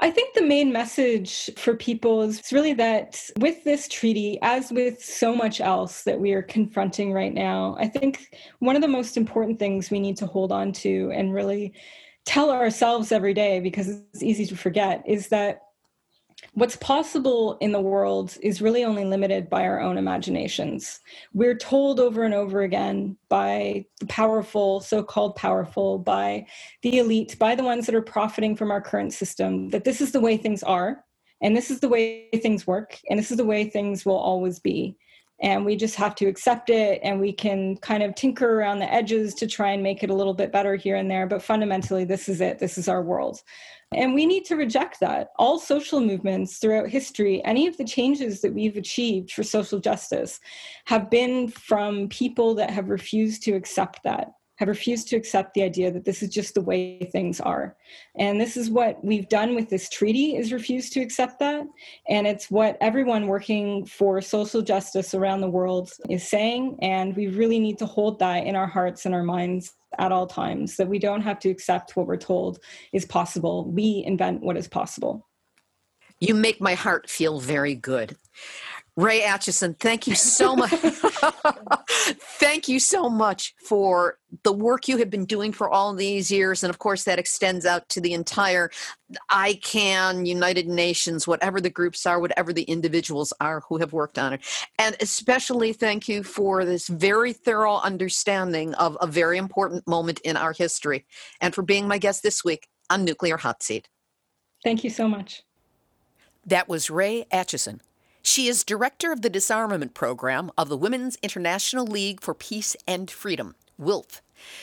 [0.03, 5.05] I think the main message for people is really that with this treaty, as with
[5.05, 9.19] so much else that we are confronting right now, I think one of the most
[9.19, 11.75] important things we need to hold on to and really
[12.25, 15.63] tell ourselves every day, because it's easy to forget, is that
[16.55, 21.01] what's possible in the world is really only limited by our own imaginations.
[21.33, 26.47] We're told over and over again by the powerful, so called powerful, by
[26.83, 30.13] the elite, by the ones that are profiting from our current system, that this is
[30.13, 31.05] the way things are,
[31.43, 34.59] and this is the way things work, and this is the way things will always
[34.59, 34.97] be.
[35.43, 38.93] And we just have to accept it, and we can kind of tinker around the
[38.93, 41.27] edges to try and make it a little bit better here and there.
[41.27, 42.59] But fundamentally, this is it.
[42.59, 43.41] This is our world.
[43.93, 45.31] And we need to reject that.
[45.37, 50.39] All social movements throughout history, any of the changes that we've achieved for social justice,
[50.87, 54.29] have been from people that have refused to accept that
[54.61, 57.75] have refused to accept the idea that this is just the way things are.
[58.19, 61.65] And this is what we've done with this treaty is refused to accept that.
[62.11, 66.77] And it's what everyone working for social justice around the world is saying.
[66.83, 70.27] And we really need to hold that in our hearts and our minds at all
[70.27, 72.59] times that we don't have to accept what we're told
[72.93, 73.65] is possible.
[73.65, 75.27] We invent what is possible.
[76.21, 78.15] You make my heart feel very good
[78.97, 80.71] Ray Acheson, thank you so much.
[82.39, 86.63] thank you so much for the work you have been doing for all these years.
[86.63, 88.71] And of course, that extends out to the entire
[89.31, 94.33] ICAN, United Nations, whatever the groups are, whatever the individuals are who have worked on
[94.33, 94.41] it.
[94.79, 100.37] And especially thank you for this very thorough understanding of a very important moment in
[100.37, 101.07] our history
[101.41, 103.89] and for being my guest this week on Nuclear Hot Seat.
[104.65, 105.43] Thank you so much.
[106.45, 107.81] That was Ray Acheson
[108.31, 113.11] she is director of the disarmament program of the Women's International League for Peace and
[113.11, 114.21] Freedom, WILPF,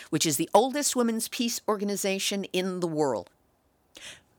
[0.09, 3.29] which is the oldest women's peace organization in the world.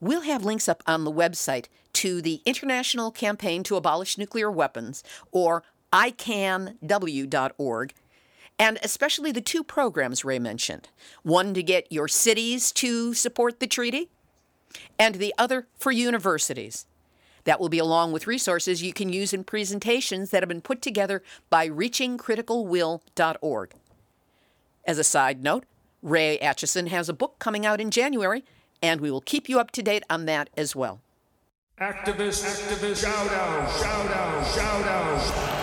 [0.00, 5.04] We'll have links up on the website to the International Campaign to Abolish Nuclear Weapons,
[5.30, 5.62] or
[5.92, 7.94] icanw.org,
[8.58, 10.88] and especially the two programs Ray mentioned
[11.22, 14.08] one to get your cities to support the treaty,
[14.98, 16.86] and the other for universities.
[17.44, 20.82] That will be along with resources you can use in presentations that have been put
[20.82, 23.72] together by reachingcriticalwill.org.
[24.84, 25.64] As a side note,
[26.02, 28.44] Ray Acheson has a book coming out in January,
[28.82, 31.00] and we will keep you up to date on that as well.
[31.80, 35.58] Activist, activist, shout out, shout out, shout out.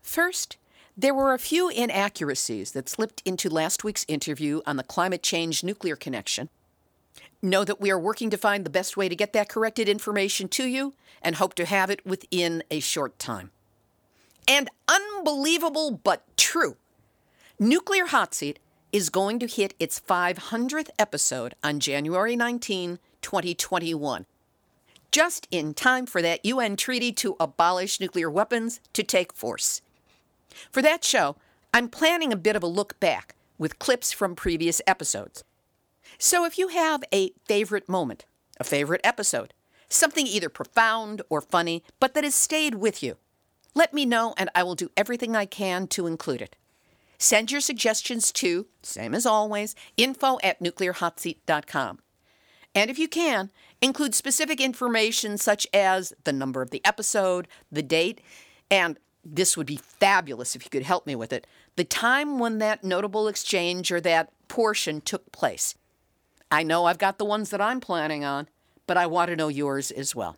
[0.00, 0.56] First,
[0.96, 5.62] there were a few inaccuracies that slipped into last week's interview on the climate change
[5.62, 6.48] nuclear connection.
[7.42, 10.48] Know that we are working to find the best way to get that corrected information
[10.48, 13.50] to you and hope to have it within a short time.
[14.46, 16.76] And unbelievable but true,
[17.58, 18.58] Nuclear Hot Seat
[18.92, 24.26] is going to hit its 500th episode on January 19, 2021
[25.10, 29.82] just in time for that UN treaty to abolish nuclear weapons to take force.
[30.70, 31.36] For that show,
[31.74, 35.44] I'm planning a bit of a look back with clips from previous episodes.
[36.22, 38.26] So if you have a favorite moment,
[38.58, 39.54] a favorite episode,
[39.88, 43.16] something either profound or funny, but that has stayed with you,
[43.74, 46.56] let me know and I will do everything I can to include it.
[47.16, 52.00] Send your suggestions to, same as always, info at nuclearhotseat.com.
[52.74, 53.50] And if you can,
[53.80, 58.20] include specific information such as the number of the episode, the date,
[58.70, 61.46] and this would be fabulous if you could help me with it.
[61.76, 65.76] The time when that notable exchange or that portion took place.
[66.50, 68.48] I know I've got the ones that I'm planning on,
[68.86, 70.36] but I want to know yours as well.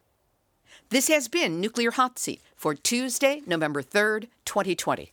[0.90, 5.12] This has been Nuclear Hot Seat for Tuesday, November 3rd, 2020.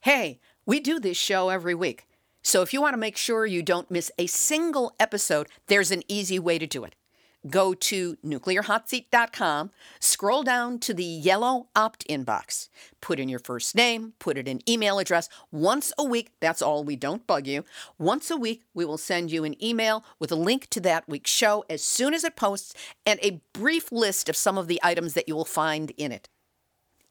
[0.00, 2.06] Hey, we do this show every week,
[2.42, 6.02] so if you want to make sure you don't miss a single episode, there's an
[6.08, 6.94] easy way to do it
[7.48, 12.68] go to nuclearhotseat.com, scroll down to the yellow opt in box,
[13.00, 15.28] put in your first name, put in an email address.
[15.50, 17.64] Once a week, that's all, we don't bug you.
[17.98, 21.30] Once a week, we will send you an email with a link to that week's
[21.30, 22.74] show as soon as it posts
[23.06, 26.28] and a brief list of some of the items that you will find in it.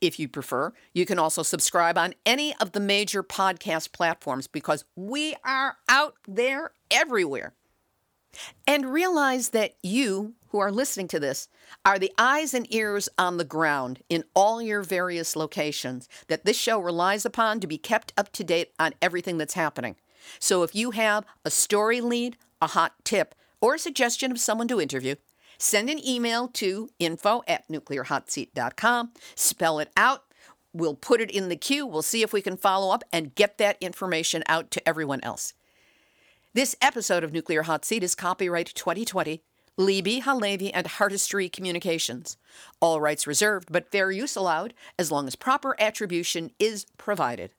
[0.01, 4.85] If you prefer, you can also subscribe on any of the major podcast platforms because
[4.95, 7.53] we are out there everywhere.
[8.67, 11.47] And realize that you, who are listening to this,
[11.85, 16.57] are the eyes and ears on the ground in all your various locations that this
[16.57, 19.95] show relies upon to be kept up to date on everything that's happening.
[20.39, 24.67] So if you have a story lead, a hot tip, or a suggestion of someone
[24.69, 25.15] to interview,
[25.57, 30.23] send an email to info at nuclearhotseat.com, spell it out.
[30.71, 31.85] We'll put it in the queue.
[31.85, 35.53] We'll see if we can follow up and get that information out to everyone else.
[36.55, 39.43] This episode of Nuclear Hot Seat is copyright 2020,
[39.77, 42.37] Libbe, HaLevy, and Heartistry Communications.
[42.81, 47.53] All rights reserved, but fair use allowed as long as proper attribution is provided.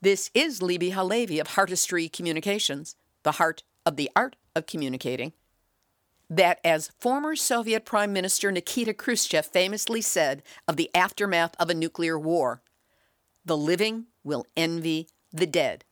[0.00, 5.32] This is Libbe HaLevy of Heartistry Communications, the heart of the art of communicating.
[6.30, 11.74] That, as former Soviet Prime Minister Nikita Khrushchev famously said of the aftermath of a
[11.74, 12.62] nuclear war,
[13.44, 15.84] the living will envy the dead.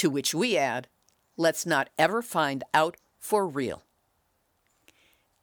[0.00, 0.88] To which we add,
[1.36, 3.82] let's not ever find out for real.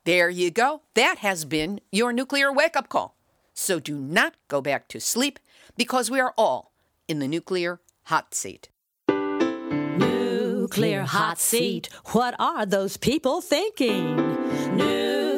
[0.03, 0.82] There you go.
[0.95, 3.16] That has been your nuclear wake up call.
[3.53, 5.38] So do not go back to sleep
[5.78, 6.72] because we are all
[7.08, 8.70] in the nuclear hot seat.
[9.99, 11.89] Nuclear hot seat.
[12.05, 15.16] What are those people thinking?